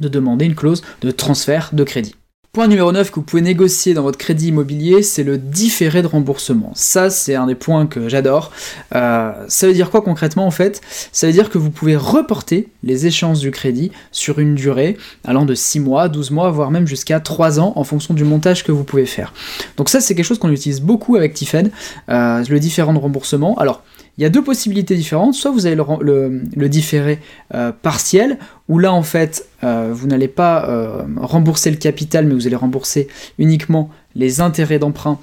de 0.00 0.08
demander 0.08 0.44
une 0.44 0.54
clause 0.54 0.82
de 1.02 1.10
transfert 1.10 1.70
de 1.72 1.84
crédit. 1.84 2.14
Point 2.52 2.66
numéro 2.66 2.90
9 2.90 3.12
que 3.12 3.14
vous 3.14 3.22
pouvez 3.22 3.42
négocier 3.42 3.94
dans 3.94 4.02
votre 4.02 4.18
crédit 4.18 4.48
immobilier, 4.48 5.04
c'est 5.04 5.22
le 5.22 5.38
différé 5.38 6.02
de 6.02 6.08
remboursement. 6.08 6.72
Ça, 6.74 7.08
c'est 7.08 7.36
un 7.36 7.46
des 7.46 7.54
points 7.54 7.86
que 7.86 8.08
j'adore. 8.08 8.50
Euh, 8.92 9.30
ça 9.46 9.68
veut 9.68 9.72
dire 9.72 9.88
quoi 9.88 10.02
concrètement 10.02 10.48
en 10.48 10.50
fait? 10.50 10.80
Ça 11.12 11.28
veut 11.28 11.32
dire 11.32 11.48
que 11.48 11.58
vous 11.58 11.70
pouvez 11.70 11.94
reporter 11.94 12.66
les 12.82 13.06
échéances 13.06 13.38
du 13.38 13.52
crédit 13.52 13.92
sur 14.10 14.40
une 14.40 14.56
durée 14.56 14.96
allant 15.22 15.44
de 15.44 15.54
6 15.54 15.78
mois, 15.78 16.08
12 16.08 16.32
mois, 16.32 16.50
voire 16.50 16.72
même 16.72 16.88
jusqu'à 16.88 17.20
3 17.20 17.60
ans 17.60 17.72
en 17.76 17.84
fonction 17.84 18.14
du 18.14 18.24
montage 18.24 18.64
que 18.64 18.72
vous 18.72 18.82
pouvez 18.82 19.06
faire. 19.06 19.32
Donc 19.76 19.88
ça, 19.88 20.00
c'est 20.00 20.16
quelque 20.16 20.26
chose 20.26 20.40
qu'on 20.40 20.50
utilise 20.50 20.80
beaucoup 20.80 21.14
avec 21.14 21.34
Tiffen, 21.34 21.70
euh, 22.08 22.42
le 22.48 22.58
différent 22.58 22.94
de 22.94 22.98
remboursement. 22.98 23.56
Alors, 23.58 23.84
il 24.20 24.24
y 24.24 24.26
a 24.26 24.30
deux 24.30 24.44
possibilités 24.44 24.96
différentes. 24.96 25.32
Soit 25.34 25.50
vous 25.50 25.64
avez 25.64 25.76
le, 25.76 26.68
différé 26.68 27.20
euh, 27.54 27.72
partiel, 27.72 28.38
où 28.68 28.78
là 28.78 28.92
en 28.92 29.02
fait 29.02 29.48
euh, 29.64 29.92
vous 29.94 30.06
n'allez 30.06 30.28
pas 30.28 30.68
euh, 30.68 31.02
rembourser 31.16 31.70
le 31.70 31.78
capital, 31.78 32.26
mais 32.26 32.34
vous 32.34 32.46
allez 32.46 32.56
rembourser 32.56 33.08
uniquement 33.38 33.88
les 34.14 34.42
intérêts 34.42 34.78
d'emprunt 34.78 35.18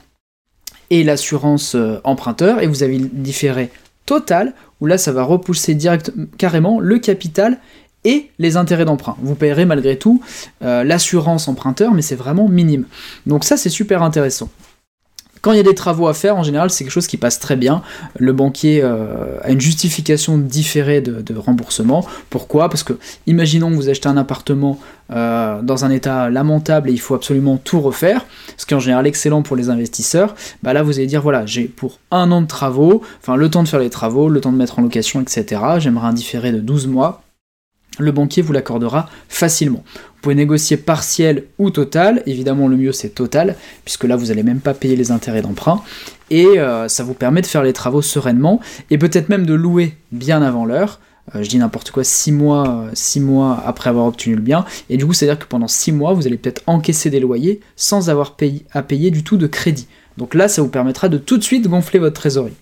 et 0.90 1.04
l'assurance 1.04 1.76
emprunteur, 2.04 2.64
et 2.64 2.66
vous 2.66 2.82
avez 2.82 2.98
le 2.98 3.08
différé 3.08 3.70
total, 4.08 4.56
où 4.82 4.88
là 4.88 4.98
ça 4.98 5.12
va 5.12 5.22
repousser 5.22 5.76
direct, 5.76 6.12
carrément 6.40 6.80
le 6.80 6.98
capital 6.98 7.60
et 8.04 8.32
les 8.40 8.58
intérêts 8.58 8.86
d'emprunt. 8.86 9.16
Vous 9.22 9.36
payerez 9.36 9.66
malgré 9.66 10.00
tout 10.00 10.24
l'assurance 10.62 11.48
emprunteur, 11.48 11.94
mais 11.94 12.02
c'est 12.02 12.16
vraiment 12.16 12.48
minime. 12.48 12.86
Donc 13.28 13.44
ça 13.44 13.58
c'est 13.58 13.70
super 13.70 14.02
intéressant. 14.02 14.50
Quand 15.48 15.54
il 15.54 15.58
y 15.58 15.62
a 15.62 15.64
des 15.64 15.76
travaux 15.76 16.10
à 16.10 16.14
faire, 16.14 16.36
en 16.36 16.44
général, 16.44 16.70
c'est 16.70 16.84
quelque 16.84 16.92
chose 16.92 17.08
qui 17.08 17.16
passe 17.16 17.40
très 17.40 17.56
bien. 17.56 17.82
Le 18.20 18.34
banquier 18.34 18.82
euh, 18.84 19.40
a 19.44 19.52
une 19.52 19.62
justification 19.62 20.38
différée 20.38 21.00
de, 21.00 21.38
remboursement. 21.38 22.06
Pourquoi? 22.30 22.68
Parce 22.68 22.84
que, 22.84 22.92
imaginons 23.28 23.70
que 23.70 23.76
vous 23.76 23.88
achetez 23.88 24.10
un 24.10 24.18
appartement 24.18 24.78
euh, 25.14 25.62
dans 25.62 25.86
un 25.86 25.90
état 25.90 26.30
lamentable 26.30 26.90
et 26.90 26.92
il 26.92 27.00
faut 27.00 27.16
absolument 27.16 27.56
tout 27.56 27.80
refaire, 27.80 28.26
ce 28.58 28.66
qui 28.66 28.74
est 28.74 28.76
en 28.76 28.82
général 28.82 29.08
excellent 29.08 29.42
pour 29.42 29.56
les 29.56 29.70
investisseurs. 29.70 30.36
Bah 30.64 30.74
là, 30.74 30.84
vous 30.84 30.98
allez 30.98 31.08
dire 31.08 31.22
voilà, 31.22 31.46
j'ai 31.46 31.64
pour 31.64 32.00
un 32.12 32.30
an 32.34 32.42
de 32.42 32.48
travaux, 32.48 33.02
enfin 33.22 33.38
le 33.38 33.50
temps 33.50 33.64
de 33.64 33.70
faire 33.70 33.80
les 33.80 33.90
travaux, 33.90 34.28
le 34.28 34.42
temps 34.42 34.52
de 34.52 34.58
mettre 34.58 34.80
en 34.80 34.82
location, 34.82 35.22
etc. 35.22 35.62
J'aimerais 35.78 36.08
un 36.08 36.14
différé 36.14 36.52
de 36.52 36.60
12 36.60 36.88
mois 36.88 37.22
le 37.98 38.12
banquier 38.12 38.42
vous 38.42 38.54
l'accordera 38.54 39.10
facilement. 39.30 39.84
Vous 39.88 40.22
pouvez 40.22 40.36
négocier 40.36 40.78
partiel 40.78 41.46
ou 41.58 41.70
total, 41.70 42.24
évidemment 42.26 42.68
le 42.68 42.78
mieux 42.78 42.92
c'est 42.92 43.10
total, 43.10 43.56
puisque 43.86 44.04
là 44.04 44.16
vous 44.16 44.28
n'allez 44.28 44.44
même 44.44 44.60
pas 44.60 44.74
payer 44.74 44.96
les 44.96 45.12
intérêts 45.12 45.42
d'emprunt, 45.42 45.82
et 46.30 46.60
euh, 46.60 46.88
ça 46.88 47.04
vous 47.04 47.14
permet 47.14 47.42
de 47.42 47.46
faire 47.46 47.64
les 47.64 47.74
travaux 47.74 48.02
sereinement, 48.02 48.60
et 48.90 48.98
peut-être 48.98 49.30
même 49.30 49.46
de 49.46 49.54
louer 49.54 49.96
bien 50.12 50.42
avant 50.42 50.66
l'heure, 50.66 51.00
euh, 51.36 51.44
je 51.44 51.50
dis 51.50 51.58
n'importe 51.58 51.92
quoi, 51.92 52.04
6 52.04 52.32
mois, 52.32 52.86
six 52.94 53.20
mois 53.20 53.62
après 53.66 53.90
avoir 53.90 54.06
obtenu 54.06 54.36
le 54.36 54.42
bien, 54.42 54.66
et 54.90 54.98
du 54.98 55.06
coup 55.06 55.14
c'est-à-dire 55.14 55.40
que 55.40 55.48
pendant 55.48 55.68
6 55.68 55.92
mois 55.92 56.14
vous 56.14 56.28
allez 56.28 56.38
peut-être 56.38 56.64
encaisser 56.68 57.10
des 57.10 57.20
loyers 57.20 57.60
sans 57.76 58.10
avoir 58.10 58.36
à 58.72 58.82
payer 58.82 59.12
du 59.12 59.24
tout 59.24 59.38
de 59.38 59.48
crédit. 59.48 59.88
Donc 60.18 60.34
là 60.34 60.48
ça 60.48 60.62
vous 60.62 60.70
permettra 60.70 61.10
de 61.10 61.18
tout 61.18 61.38
de 61.38 61.44
suite 61.44 61.68
gonfler 61.68 62.00
votre 62.00 62.20
trésorerie. 62.20 62.56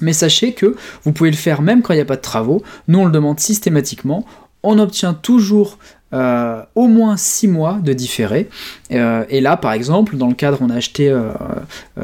Mais 0.00 0.12
sachez 0.12 0.52
que 0.52 0.76
vous 1.04 1.12
pouvez 1.12 1.30
le 1.30 1.36
faire 1.36 1.62
même 1.62 1.82
quand 1.82 1.94
il 1.94 1.96
n'y 1.96 2.02
a 2.02 2.06
pas 2.06 2.16
de 2.16 2.22
travaux. 2.22 2.62
Nous, 2.88 2.98
on 2.98 3.06
le 3.06 3.12
demande 3.12 3.40
systématiquement 3.40 4.26
on 4.66 4.78
obtient 4.78 5.14
toujours 5.14 5.78
euh, 6.12 6.62
au 6.74 6.86
moins 6.86 7.16
6 7.16 7.48
mois 7.48 7.78
de 7.82 7.92
différé. 7.92 8.48
Euh, 8.92 9.24
et 9.28 9.40
là, 9.40 9.56
par 9.56 9.72
exemple, 9.72 10.16
dans 10.16 10.28
le 10.28 10.34
cadre, 10.34 10.58
on 10.60 10.70
a 10.70 10.74
acheté, 10.74 11.08
euh, 11.08 11.32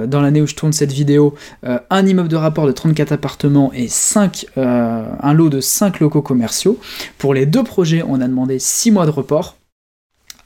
dans 0.06 0.20
l'année 0.20 0.42
où 0.42 0.46
je 0.46 0.54
tourne 0.54 0.72
cette 0.72 0.92
vidéo, 0.92 1.34
un 1.62 2.06
immeuble 2.06 2.28
de 2.28 2.36
rapport 2.36 2.66
de 2.66 2.72
34 2.72 3.12
appartements 3.12 3.72
et 3.72 3.88
5, 3.88 4.46
un 4.56 5.32
lot 5.32 5.50
de 5.50 5.60
5 5.60 6.00
locaux 6.00 6.22
commerciaux. 6.22 6.78
Pour 7.18 7.34
les 7.34 7.46
deux 7.46 7.64
projets, 7.64 8.02
on 8.06 8.20
a 8.20 8.26
demandé 8.26 8.58
6 8.58 8.90
mois 8.90 9.06
de 9.06 9.10
report 9.10 9.56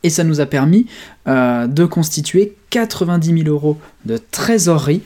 et 0.02 0.10
ça 0.10 0.24
nous 0.24 0.40
a 0.40 0.46
permis 0.46 0.86
euh, 1.26 1.66
de 1.66 1.84
constituer 1.84 2.56
90 2.70 3.42
000 3.44 3.48
euros 3.48 3.78
de 4.04 4.18
trésorerie 4.18 5.02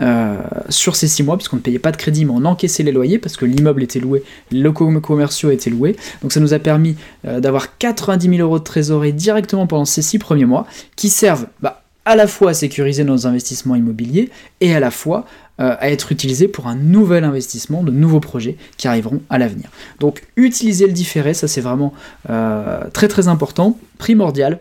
euh, 0.00 0.36
sur 0.68 0.96
ces 0.96 1.08
6 1.08 1.22
mois, 1.22 1.36
puisqu'on 1.36 1.56
ne 1.56 1.62
payait 1.62 1.78
pas 1.78 1.92
de 1.92 1.96
crédit, 1.96 2.24
mais 2.24 2.32
on 2.34 2.44
encaissait 2.44 2.82
les 2.82 2.92
loyers, 2.92 3.18
parce 3.18 3.36
que 3.36 3.44
l'immeuble 3.44 3.82
était 3.82 4.00
loué, 4.00 4.22
les 4.50 4.60
locaux 4.60 4.90
commerciaux 5.00 5.50
étaient 5.50 5.70
loués, 5.70 5.96
donc 6.22 6.32
ça 6.32 6.40
nous 6.40 6.54
a 6.54 6.58
permis 6.58 6.96
euh, 7.26 7.40
d'avoir 7.40 7.78
90 7.78 8.28
000 8.28 8.40
euros 8.40 8.58
de 8.58 8.64
trésorerie 8.64 9.12
directement 9.12 9.66
pendant 9.66 9.84
ces 9.84 10.02
6 10.02 10.18
premiers 10.18 10.44
mois, 10.44 10.66
qui 10.96 11.08
servent 11.08 11.46
bah, 11.60 11.83
à 12.04 12.16
la 12.16 12.26
fois 12.26 12.50
à 12.50 12.54
sécuriser 12.54 13.04
nos 13.04 13.26
investissements 13.26 13.74
immobiliers, 13.74 14.30
et 14.60 14.74
à 14.74 14.80
la 14.80 14.90
fois 14.90 15.26
euh, 15.60 15.76
à 15.78 15.90
être 15.90 16.10
utilisé 16.10 16.48
pour 16.48 16.66
un 16.66 16.74
nouvel 16.74 17.24
investissement, 17.24 17.82
de 17.82 17.92
nouveaux 17.92 18.20
projets 18.20 18.56
qui 18.76 18.88
arriveront 18.88 19.20
à 19.30 19.38
l'avenir. 19.38 19.70
Donc 20.00 20.22
utiliser 20.36 20.86
le 20.86 20.92
différé, 20.92 21.32
ça 21.32 21.46
c'est 21.46 21.60
vraiment 21.60 21.94
euh, 22.28 22.80
très 22.92 23.08
très 23.08 23.28
important, 23.28 23.78
primordial 23.98 24.58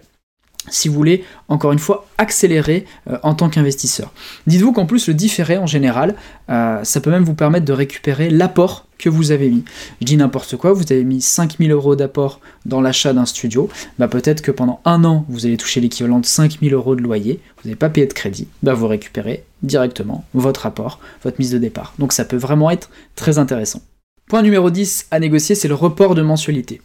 si 0.69 0.87
vous 0.87 0.95
voulez, 0.95 1.23
encore 1.49 1.71
une 1.71 1.79
fois, 1.79 2.07
accélérer 2.17 2.85
euh, 3.09 3.17
en 3.23 3.33
tant 3.33 3.49
qu'investisseur. 3.49 4.11
Dites-vous 4.47 4.71
qu'en 4.71 4.85
plus, 4.85 5.07
le 5.07 5.13
différé, 5.13 5.57
en 5.57 5.67
général, 5.67 6.15
euh, 6.49 6.83
ça 6.83 7.01
peut 7.01 7.11
même 7.11 7.23
vous 7.23 7.33
permettre 7.33 7.65
de 7.65 7.73
récupérer 7.73 8.29
l'apport 8.29 8.87
que 8.97 9.09
vous 9.09 9.31
avez 9.31 9.49
mis. 9.49 9.65
Je 9.99 10.05
dis 10.05 10.17
n'importe 10.17 10.55
quoi, 10.55 10.71
vous 10.71 10.83
avez 10.91 11.03
mis 11.03 11.21
5000 11.21 11.71
euros 11.71 11.95
d'apport 11.95 12.39
dans 12.65 12.79
l'achat 12.79 13.11
d'un 13.11 13.25
studio, 13.25 13.67
bah 13.99 14.07
peut-être 14.07 14.41
que 14.41 14.51
pendant 14.51 14.79
un 14.85 15.03
an, 15.03 15.25
vous 15.27 15.45
allez 15.45 15.57
toucher 15.57 15.81
l'équivalent 15.81 16.19
de 16.19 16.25
5000 16.25 16.73
euros 16.73 16.95
de 16.95 17.01
loyer, 17.01 17.41
vous 17.57 17.69
n'avez 17.69 17.75
pas 17.75 17.89
payé 17.89 18.07
de 18.07 18.13
crédit, 18.13 18.47
bah 18.61 18.73
vous 18.73 18.87
récupérez 18.87 19.43
directement 19.61 20.23
votre 20.33 20.65
apport, 20.65 20.99
votre 21.23 21.37
mise 21.39 21.51
de 21.51 21.57
départ. 21.57 21.93
Donc 21.99 22.13
ça 22.13 22.23
peut 22.23 22.37
vraiment 22.37 22.71
être 22.71 22.89
très 23.15 23.39
intéressant. 23.39 23.81
Point 24.27 24.41
numéro 24.41 24.71
10 24.71 25.07
à 25.11 25.19
négocier, 25.19 25.53
c'est 25.53 25.67
le 25.67 25.73
report 25.73 26.15
de 26.15 26.21
mensualité 26.21 26.79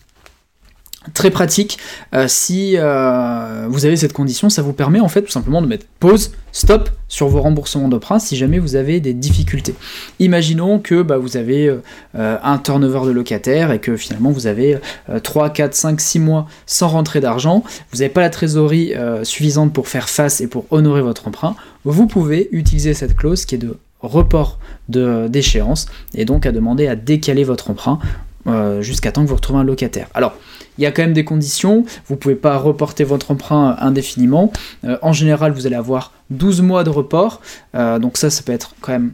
très 1.14 1.30
pratique. 1.30 1.78
Euh, 2.14 2.26
si 2.28 2.74
euh, 2.76 3.66
vous 3.68 3.86
avez 3.86 3.96
cette 3.96 4.12
condition, 4.12 4.50
ça 4.50 4.62
vous 4.62 4.72
permet 4.72 5.00
en 5.00 5.08
fait 5.08 5.22
tout 5.22 5.30
simplement 5.30 5.62
de 5.62 5.66
mettre 5.66 5.86
pause, 6.00 6.32
stop 6.52 6.90
sur 7.08 7.28
vos 7.28 7.40
remboursements 7.40 7.88
d'emprunt 7.88 8.18
si 8.18 8.36
jamais 8.36 8.58
vous 8.58 8.76
avez 8.76 9.00
des 9.00 9.14
difficultés. 9.14 9.74
Imaginons 10.18 10.78
que 10.78 11.02
bah, 11.02 11.18
vous 11.18 11.36
avez 11.36 11.68
euh, 11.68 12.36
un 12.42 12.58
turnover 12.58 13.06
de 13.06 13.12
locataire 13.12 13.72
et 13.72 13.80
que 13.80 13.96
finalement 13.96 14.30
vous 14.30 14.46
avez 14.46 14.78
3, 15.22 15.50
4, 15.50 15.74
5, 15.74 16.00
6 16.00 16.18
mois 16.18 16.46
sans 16.66 16.88
rentrer 16.88 17.20
d'argent, 17.20 17.62
vous 17.92 17.98
n'avez 17.98 18.10
pas 18.10 18.20
la 18.20 18.30
trésorerie 18.30 18.94
suffisante 19.22 19.72
pour 19.72 19.88
faire 19.88 20.08
face 20.08 20.40
et 20.40 20.46
pour 20.46 20.66
honorer 20.70 21.02
votre 21.02 21.28
emprunt, 21.28 21.56
vous 21.84 22.06
pouvez 22.06 22.48
utiliser 22.52 22.94
cette 22.94 23.16
clause 23.16 23.44
qui 23.44 23.54
est 23.54 23.58
de 23.58 23.78
report 24.00 24.58
d'échéance 24.88 25.86
et 26.14 26.24
donc 26.24 26.46
à 26.46 26.52
demander 26.52 26.86
à 26.88 26.96
décaler 26.96 27.44
votre 27.44 27.70
emprunt 27.70 27.98
jusqu'à 28.80 29.12
temps 29.12 29.22
que 29.22 29.28
vous 29.28 29.36
retrouvez 29.36 29.60
un 29.60 29.64
locataire. 29.64 30.08
Alors, 30.14 30.34
il 30.78 30.82
y 30.82 30.86
a 30.86 30.92
quand 30.92 31.02
même 31.02 31.12
des 31.12 31.24
conditions, 31.24 31.84
vous 32.06 32.14
ne 32.14 32.18
pouvez 32.18 32.36
pas 32.36 32.56
reporter 32.56 33.04
votre 33.04 33.30
emprunt 33.30 33.76
indéfiniment. 33.80 34.52
Euh, 34.84 34.96
en 35.02 35.12
général, 35.12 35.52
vous 35.52 35.66
allez 35.66 35.76
avoir 35.76 36.12
12 36.30 36.62
mois 36.62 36.84
de 36.84 36.90
report, 36.90 37.40
euh, 37.74 37.98
donc 37.98 38.16
ça, 38.16 38.30
ça 38.30 38.42
peut 38.42 38.52
être 38.52 38.74
quand 38.80 38.92
même 38.92 39.12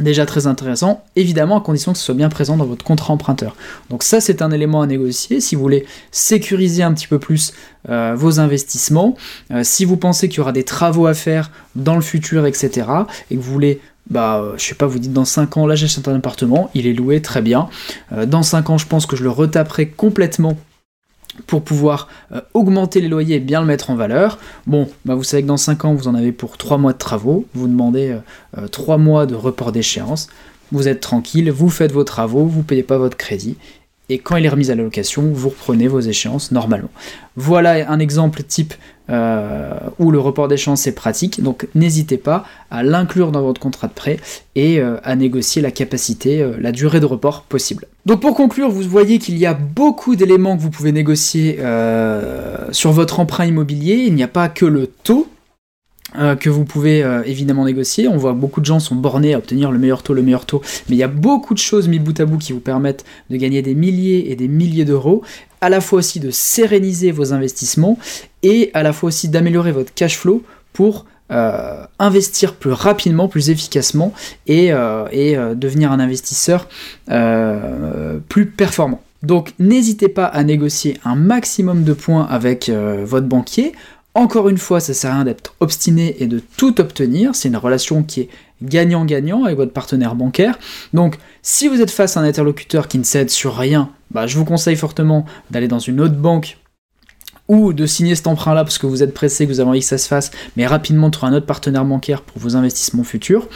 déjà 0.00 0.26
très 0.26 0.46
intéressant, 0.46 1.02
évidemment 1.16 1.58
à 1.58 1.60
condition 1.60 1.92
que 1.92 1.98
ce 1.98 2.04
soit 2.04 2.14
bien 2.14 2.28
présent 2.28 2.56
dans 2.56 2.66
votre 2.66 2.84
contrat 2.84 3.12
emprunteur. 3.12 3.56
Donc 3.90 4.04
ça 4.04 4.20
c'est 4.20 4.42
un 4.42 4.52
élément 4.52 4.80
à 4.80 4.86
négocier 4.86 5.40
si 5.40 5.56
vous 5.56 5.60
voulez 5.60 5.86
sécuriser 6.12 6.84
un 6.84 6.94
petit 6.94 7.08
peu 7.08 7.18
plus 7.18 7.52
euh, 7.88 8.14
vos 8.16 8.38
investissements, 8.38 9.16
si 9.62 9.84
vous 9.84 9.96
pensez 9.96 10.28
qu'il 10.28 10.38
y 10.38 10.40
aura 10.40 10.52
des 10.52 10.62
travaux 10.62 11.08
à 11.08 11.14
faire 11.14 11.50
dans 11.74 11.96
le 11.96 12.00
futur, 12.00 12.46
etc., 12.46 12.86
et 13.32 13.36
que 13.36 13.40
vous 13.40 13.52
voulez 13.52 13.80
bah, 14.08 14.52
je 14.56 14.64
sais 14.64 14.76
pas, 14.76 14.86
vous 14.86 15.00
dites 15.00 15.12
dans 15.12 15.24
5 15.24 15.56
ans, 15.56 15.66
là 15.66 15.74
j'achète 15.74 16.06
un 16.06 16.14
appartement, 16.14 16.70
il 16.74 16.86
est 16.86 16.94
loué, 16.94 17.20
très 17.20 17.42
bien. 17.42 17.68
dans 18.26 18.44
5 18.44 18.70
ans, 18.70 18.78
je 18.78 18.86
pense 18.86 19.04
que 19.04 19.16
je 19.16 19.24
le 19.24 19.30
retaperai 19.30 19.88
complètement 19.88 20.56
pour 21.46 21.62
pouvoir 21.62 22.08
euh, 22.32 22.40
augmenter 22.54 23.00
les 23.00 23.08
loyers 23.08 23.36
et 23.36 23.40
bien 23.40 23.60
le 23.60 23.66
mettre 23.66 23.90
en 23.90 23.94
valeur. 23.94 24.38
Bon, 24.66 24.88
bah 25.04 25.14
vous 25.14 25.24
savez 25.24 25.42
que 25.42 25.48
dans 25.48 25.56
5 25.56 25.84
ans, 25.84 25.94
vous 25.94 26.08
en 26.08 26.14
avez 26.14 26.32
pour 26.32 26.56
3 26.56 26.78
mois 26.78 26.92
de 26.92 26.98
travaux, 26.98 27.46
vous 27.54 27.68
demandez 27.68 28.16
3 28.70 28.94
euh, 28.94 28.98
euh, 28.98 29.02
mois 29.02 29.26
de 29.26 29.34
report 29.34 29.72
d'échéance, 29.72 30.28
vous 30.72 30.88
êtes 30.88 31.00
tranquille, 31.00 31.50
vous 31.50 31.70
faites 31.70 31.92
vos 31.92 32.04
travaux, 32.04 32.44
vous 32.46 32.62
payez 32.62 32.82
pas 32.82 32.98
votre 32.98 33.16
crédit, 33.16 33.56
et 34.10 34.18
quand 34.18 34.36
il 34.36 34.46
est 34.46 34.50
remis 34.50 34.70
à 34.70 34.74
la 34.74 34.82
location, 34.82 35.30
vous 35.32 35.50
reprenez 35.50 35.86
vos 35.86 36.00
échéances 36.00 36.50
normalement. 36.50 36.90
Voilà 37.36 37.90
un 37.90 37.98
exemple 37.98 38.42
type 38.42 38.74
euh, 39.10 39.70
où 39.98 40.10
le 40.10 40.18
report 40.18 40.48
d'échéance 40.48 40.86
est 40.86 40.92
pratique, 40.92 41.42
donc 41.42 41.66
n'hésitez 41.74 42.18
pas 42.18 42.44
à 42.70 42.82
l'inclure 42.82 43.32
dans 43.32 43.40
votre 43.40 43.60
contrat 43.60 43.88
de 43.88 43.94
prêt 43.94 44.18
et 44.54 44.80
euh, 44.80 44.96
à 45.02 45.16
négocier 45.16 45.62
la 45.62 45.70
capacité, 45.70 46.42
euh, 46.42 46.56
la 46.60 46.72
durée 46.72 47.00
de 47.00 47.06
report 47.06 47.42
possible. 47.42 47.86
Donc 48.04 48.20
pour 48.20 48.34
conclure, 48.34 48.68
vous 48.68 48.82
voyez 48.82 49.18
qu'il 49.18 49.38
y 49.38 49.46
a 49.46 49.54
beaucoup 49.54 50.14
d'éléments 50.14 50.56
que 50.56 50.62
vous 50.62 50.70
pouvez 50.70 50.92
négocier 50.92 51.58
sur 52.70 52.92
votre 52.92 53.20
emprunt 53.20 53.46
immobilier, 53.46 54.04
il 54.06 54.14
n'y 54.14 54.22
a 54.22 54.28
pas 54.28 54.48
que 54.48 54.64
le 54.64 54.86
taux, 54.86 55.28
euh, 56.16 56.36
que 56.36 56.48
vous 56.48 56.64
pouvez 56.64 57.02
euh, 57.02 57.22
évidemment 57.24 57.66
négocier. 57.66 58.08
On 58.08 58.16
voit 58.16 58.32
beaucoup 58.32 58.62
de 58.62 58.66
gens 58.66 58.80
sont 58.80 58.94
bornés 58.94 59.34
à 59.34 59.38
obtenir 59.38 59.70
le 59.70 59.78
meilleur 59.78 60.02
taux, 60.02 60.14
le 60.14 60.22
meilleur 60.22 60.46
taux, 60.46 60.62
mais 60.88 60.96
il 60.96 60.98
y 60.98 61.02
a 61.02 61.08
beaucoup 61.08 61.52
de 61.52 61.58
choses 61.58 61.86
mis 61.86 61.98
bout 61.98 62.18
à 62.18 62.24
bout 62.24 62.38
qui 62.38 62.54
vous 62.54 62.60
permettent 62.60 63.04
de 63.28 63.36
gagner 63.36 63.60
des 63.60 63.74
milliers 63.74 64.30
et 64.30 64.36
des 64.36 64.48
milliers 64.48 64.86
d'euros, 64.86 65.22
à 65.60 65.68
la 65.68 65.82
fois 65.82 65.98
aussi 65.98 66.18
de 66.18 66.30
séréniser 66.30 67.10
vos 67.10 67.34
investissements 67.34 67.98
et 68.42 68.70
à 68.72 68.82
la 68.82 68.94
fois 68.94 69.08
aussi 69.08 69.28
d'améliorer 69.28 69.70
votre 69.70 69.92
cash 69.92 70.16
flow 70.16 70.42
pour 70.72 71.04
euh, 71.30 71.84
investir 71.98 72.54
plus 72.54 72.72
rapidement, 72.72 73.28
plus 73.28 73.50
efficacement 73.50 74.14
et, 74.46 74.68
et 75.12 75.36
devenir 75.54 75.92
un 75.92 76.00
investisseur 76.00 76.68
plus 78.28 78.46
performant. 78.46 79.02
Donc 79.22 79.52
n'hésitez 79.58 80.08
pas 80.08 80.24
à 80.24 80.42
négocier 80.42 80.98
un 81.04 81.16
maximum 81.16 81.84
de 81.84 81.92
points 81.92 82.26
avec 82.30 82.70
votre 82.70 83.26
banquier. 83.26 83.74
Encore 84.18 84.48
une 84.48 84.58
fois, 84.58 84.80
ça 84.80 84.94
sert 84.94 85.12
à 85.12 85.14
rien 85.14 85.24
d'être 85.24 85.54
obstiné 85.60 86.16
et 86.18 86.26
de 86.26 86.42
tout 86.56 86.80
obtenir. 86.80 87.36
C'est 87.36 87.46
une 87.46 87.56
relation 87.56 88.02
qui 88.02 88.22
est 88.22 88.28
gagnant-gagnant 88.62 89.44
avec 89.44 89.56
votre 89.56 89.72
partenaire 89.72 90.16
bancaire. 90.16 90.58
Donc, 90.92 91.18
si 91.40 91.68
vous 91.68 91.80
êtes 91.80 91.92
face 91.92 92.16
à 92.16 92.20
un 92.20 92.24
interlocuteur 92.24 92.88
qui 92.88 92.98
ne 92.98 93.04
cède 93.04 93.30
sur 93.30 93.54
rien, 93.54 93.90
bah, 94.10 94.26
je 94.26 94.36
vous 94.36 94.44
conseille 94.44 94.74
fortement 94.74 95.24
d'aller 95.52 95.68
dans 95.68 95.78
une 95.78 96.00
autre 96.00 96.16
banque 96.16 96.58
ou 97.46 97.72
de 97.72 97.86
signer 97.86 98.16
cet 98.16 98.26
emprunt-là 98.26 98.64
parce 98.64 98.78
que 98.78 98.88
vous 98.88 99.04
êtes 99.04 99.14
pressé, 99.14 99.46
que 99.46 99.52
vous 99.52 99.60
avez 99.60 99.70
envie 99.70 99.80
que 99.80 99.86
ça 99.86 99.98
se 99.98 100.08
fasse, 100.08 100.32
mais 100.56 100.66
rapidement 100.66 101.10
trouver 101.10 101.32
un 101.32 101.36
autre 101.36 101.46
partenaire 101.46 101.84
bancaire 101.84 102.22
pour 102.22 102.42
vos 102.42 102.56
investissements 102.56 103.04
futurs. 103.04 103.46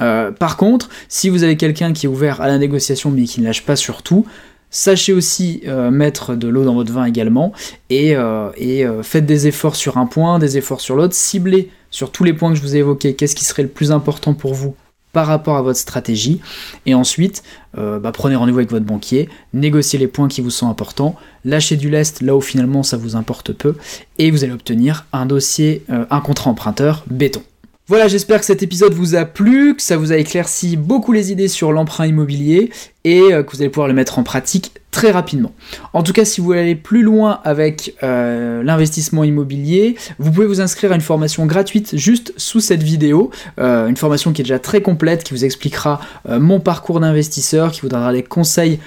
Euh, 0.00 0.32
par 0.32 0.56
contre, 0.56 0.88
si 1.08 1.28
vous 1.28 1.44
avez 1.44 1.56
quelqu'un 1.56 1.92
qui 1.92 2.06
est 2.06 2.08
ouvert 2.08 2.40
à 2.40 2.48
la 2.48 2.58
négociation 2.58 3.12
mais 3.12 3.22
qui 3.22 3.40
ne 3.40 3.46
lâche 3.46 3.64
pas 3.64 3.76
sur 3.76 4.02
tout, 4.02 4.26
Sachez 4.70 5.12
aussi 5.12 5.62
euh, 5.66 5.90
mettre 5.90 6.36
de 6.36 6.46
l'eau 6.46 6.64
dans 6.64 6.74
votre 6.74 6.92
vin 6.92 7.04
également 7.04 7.52
et, 7.90 8.14
euh, 8.14 8.50
euh, 8.60 9.02
faites 9.02 9.26
des 9.26 9.48
efforts 9.48 9.74
sur 9.74 9.98
un 9.98 10.06
point, 10.06 10.38
des 10.38 10.56
efforts 10.58 10.80
sur 10.80 10.94
l'autre, 10.94 11.14
ciblez 11.14 11.70
sur 11.90 12.12
tous 12.12 12.22
les 12.22 12.32
points 12.32 12.50
que 12.50 12.56
je 12.56 12.62
vous 12.62 12.76
ai 12.76 12.78
évoqués, 12.78 13.14
qu'est-ce 13.14 13.34
qui 13.34 13.44
serait 13.44 13.64
le 13.64 13.68
plus 13.68 13.90
important 13.90 14.32
pour 14.32 14.54
vous 14.54 14.76
par 15.12 15.26
rapport 15.26 15.56
à 15.56 15.62
votre 15.62 15.78
stratégie? 15.80 16.40
Et 16.86 16.94
ensuite 16.94 17.42
bah, 17.74 18.12
prenez 18.12 18.36
rendez-vous 18.36 18.58
avec 18.58 18.70
votre 18.70 18.84
banquier, 18.86 19.28
négociez 19.54 19.98
les 19.98 20.06
points 20.06 20.28
qui 20.28 20.40
vous 20.40 20.50
sont 20.50 20.68
importants, 20.68 21.16
lâchez 21.44 21.76
du 21.76 21.90
lest 21.90 22.20
là 22.20 22.36
où 22.36 22.40
finalement 22.40 22.84
ça 22.84 22.96
vous 22.96 23.16
importe 23.16 23.52
peu 23.52 23.74
et 24.18 24.30
vous 24.30 24.44
allez 24.44 24.52
obtenir 24.52 25.06
un 25.12 25.26
dossier, 25.26 25.84
un 25.88 26.20
contrat 26.20 26.50
emprunteur 26.50 27.04
béton. 27.10 27.42
Voilà, 27.90 28.06
j'espère 28.06 28.38
que 28.38 28.46
cet 28.46 28.62
épisode 28.62 28.94
vous 28.94 29.16
a 29.16 29.24
plu, 29.24 29.74
que 29.74 29.82
ça 29.82 29.96
vous 29.96 30.12
a 30.12 30.16
éclairci 30.16 30.76
beaucoup 30.76 31.10
les 31.10 31.32
idées 31.32 31.48
sur 31.48 31.72
l'emprunt 31.72 32.06
immobilier 32.06 32.70
et 33.02 33.20
euh, 33.20 33.42
que 33.42 33.50
vous 33.50 33.62
allez 33.62 33.68
pouvoir 33.68 33.88
le 33.88 33.94
mettre 33.94 34.20
en 34.20 34.22
pratique 34.22 34.70
très 34.92 35.10
rapidement. 35.10 35.50
En 35.92 36.04
tout 36.04 36.12
cas, 36.12 36.24
si 36.24 36.40
vous 36.40 36.46
voulez 36.46 36.60
aller 36.60 36.76
plus 36.76 37.02
loin 37.02 37.40
avec 37.42 37.96
euh, 38.04 38.62
l'investissement 38.62 39.24
immobilier, 39.24 39.96
vous 40.20 40.30
pouvez 40.30 40.46
vous 40.46 40.60
inscrire 40.60 40.92
à 40.92 40.94
une 40.94 41.00
formation 41.00 41.46
gratuite 41.46 41.96
juste 41.96 42.32
sous 42.36 42.60
cette 42.60 42.84
vidéo, 42.84 43.32
euh, 43.58 43.88
une 43.88 43.96
formation 43.96 44.32
qui 44.32 44.42
est 44.42 44.44
déjà 44.44 44.60
très 44.60 44.82
complète, 44.82 45.24
qui 45.24 45.34
vous 45.34 45.44
expliquera 45.44 46.00
mon 46.28 46.60
parcours 46.60 47.00
d'investisseur, 47.00 47.72
qui 47.72 47.80
vous 47.80 47.88
donnera 47.88 48.12
des 48.12 48.22
conseils 48.22 48.78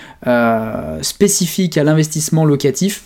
spécifiques 1.02 1.78
à 1.78 1.84
l'investissement 1.84 2.46
locatif 2.46 3.04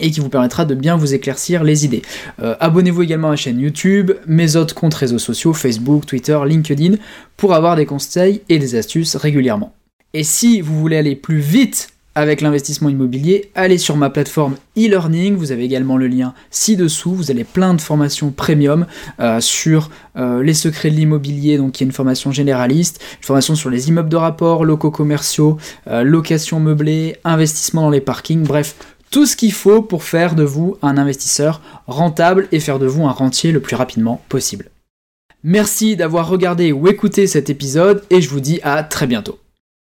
et 0.00 0.10
qui 0.10 0.20
vous 0.20 0.28
permettra 0.28 0.64
de 0.64 0.74
bien 0.74 0.96
vous 0.96 1.14
éclaircir 1.14 1.64
les 1.64 1.84
idées. 1.84 2.02
Euh, 2.42 2.54
abonnez-vous 2.60 3.02
également 3.02 3.28
à 3.28 3.32
ma 3.32 3.36
chaîne 3.36 3.60
YouTube, 3.60 4.12
mes 4.26 4.56
autres 4.56 4.74
comptes 4.74 4.94
réseaux 4.94 5.18
sociaux, 5.18 5.52
Facebook, 5.52 6.06
Twitter, 6.06 6.38
LinkedIn, 6.44 6.96
pour 7.36 7.54
avoir 7.54 7.76
des 7.76 7.86
conseils 7.86 8.42
et 8.48 8.58
des 8.58 8.74
astuces 8.74 9.16
régulièrement. 9.16 9.74
Et 10.14 10.24
si 10.24 10.60
vous 10.60 10.78
voulez 10.78 10.96
aller 10.96 11.16
plus 11.16 11.38
vite 11.38 11.88
avec 12.14 12.40
l'investissement 12.40 12.88
immobilier, 12.88 13.50
allez 13.54 13.76
sur 13.76 13.98
ma 13.98 14.08
plateforme 14.08 14.54
e-learning, 14.78 15.36
vous 15.36 15.52
avez 15.52 15.64
également 15.64 15.98
le 15.98 16.06
lien 16.06 16.32
ci-dessous, 16.50 17.14
vous 17.14 17.30
avez 17.30 17.44
plein 17.44 17.74
de 17.74 17.80
formations 17.80 18.30
premium 18.30 18.86
euh, 19.20 19.38
sur 19.40 19.90
euh, 20.16 20.42
les 20.42 20.54
secrets 20.54 20.90
de 20.90 20.96
l'immobilier, 20.96 21.58
donc 21.58 21.72
qui 21.72 21.84
est 21.84 21.86
une 21.86 21.92
formation 21.92 22.32
généraliste, 22.32 23.02
une 23.18 23.26
formation 23.26 23.54
sur 23.54 23.68
les 23.68 23.88
immeubles 23.90 24.08
de 24.08 24.16
rapport, 24.16 24.64
locaux 24.64 24.90
commerciaux, 24.90 25.58
location 25.86 26.58
meublée, 26.58 27.16
investissement 27.24 27.82
dans 27.82 27.90
les 27.90 28.00
parkings, 28.00 28.44
bref, 28.44 28.76
tout 29.10 29.26
ce 29.26 29.36
qu'il 29.36 29.52
faut 29.52 29.82
pour 29.82 30.04
faire 30.04 30.34
de 30.34 30.42
vous 30.44 30.76
un 30.82 30.98
investisseur 30.98 31.60
rentable 31.86 32.48
et 32.52 32.60
faire 32.60 32.78
de 32.78 32.86
vous 32.86 33.06
un 33.06 33.12
rentier 33.12 33.52
le 33.52 33.60
plus 33.60 33.76
rapidement 33.76 34.22
possible. 34.28 34.70
Merci 35.42 35.96
d'avoir 35.96 36.28
regardé 36.28 36.72
ou 36.72 36.88
écouté 36.88 37.26
cet 37.26 37.50
épisode 37.50 38.02
et 38.10 38.20
je 38.20 38.30
vous 38.30 38.40
dis 38.40 38.60
à 38.62 38.82
très 38.82 39.06
bientôt. 39.06 39.38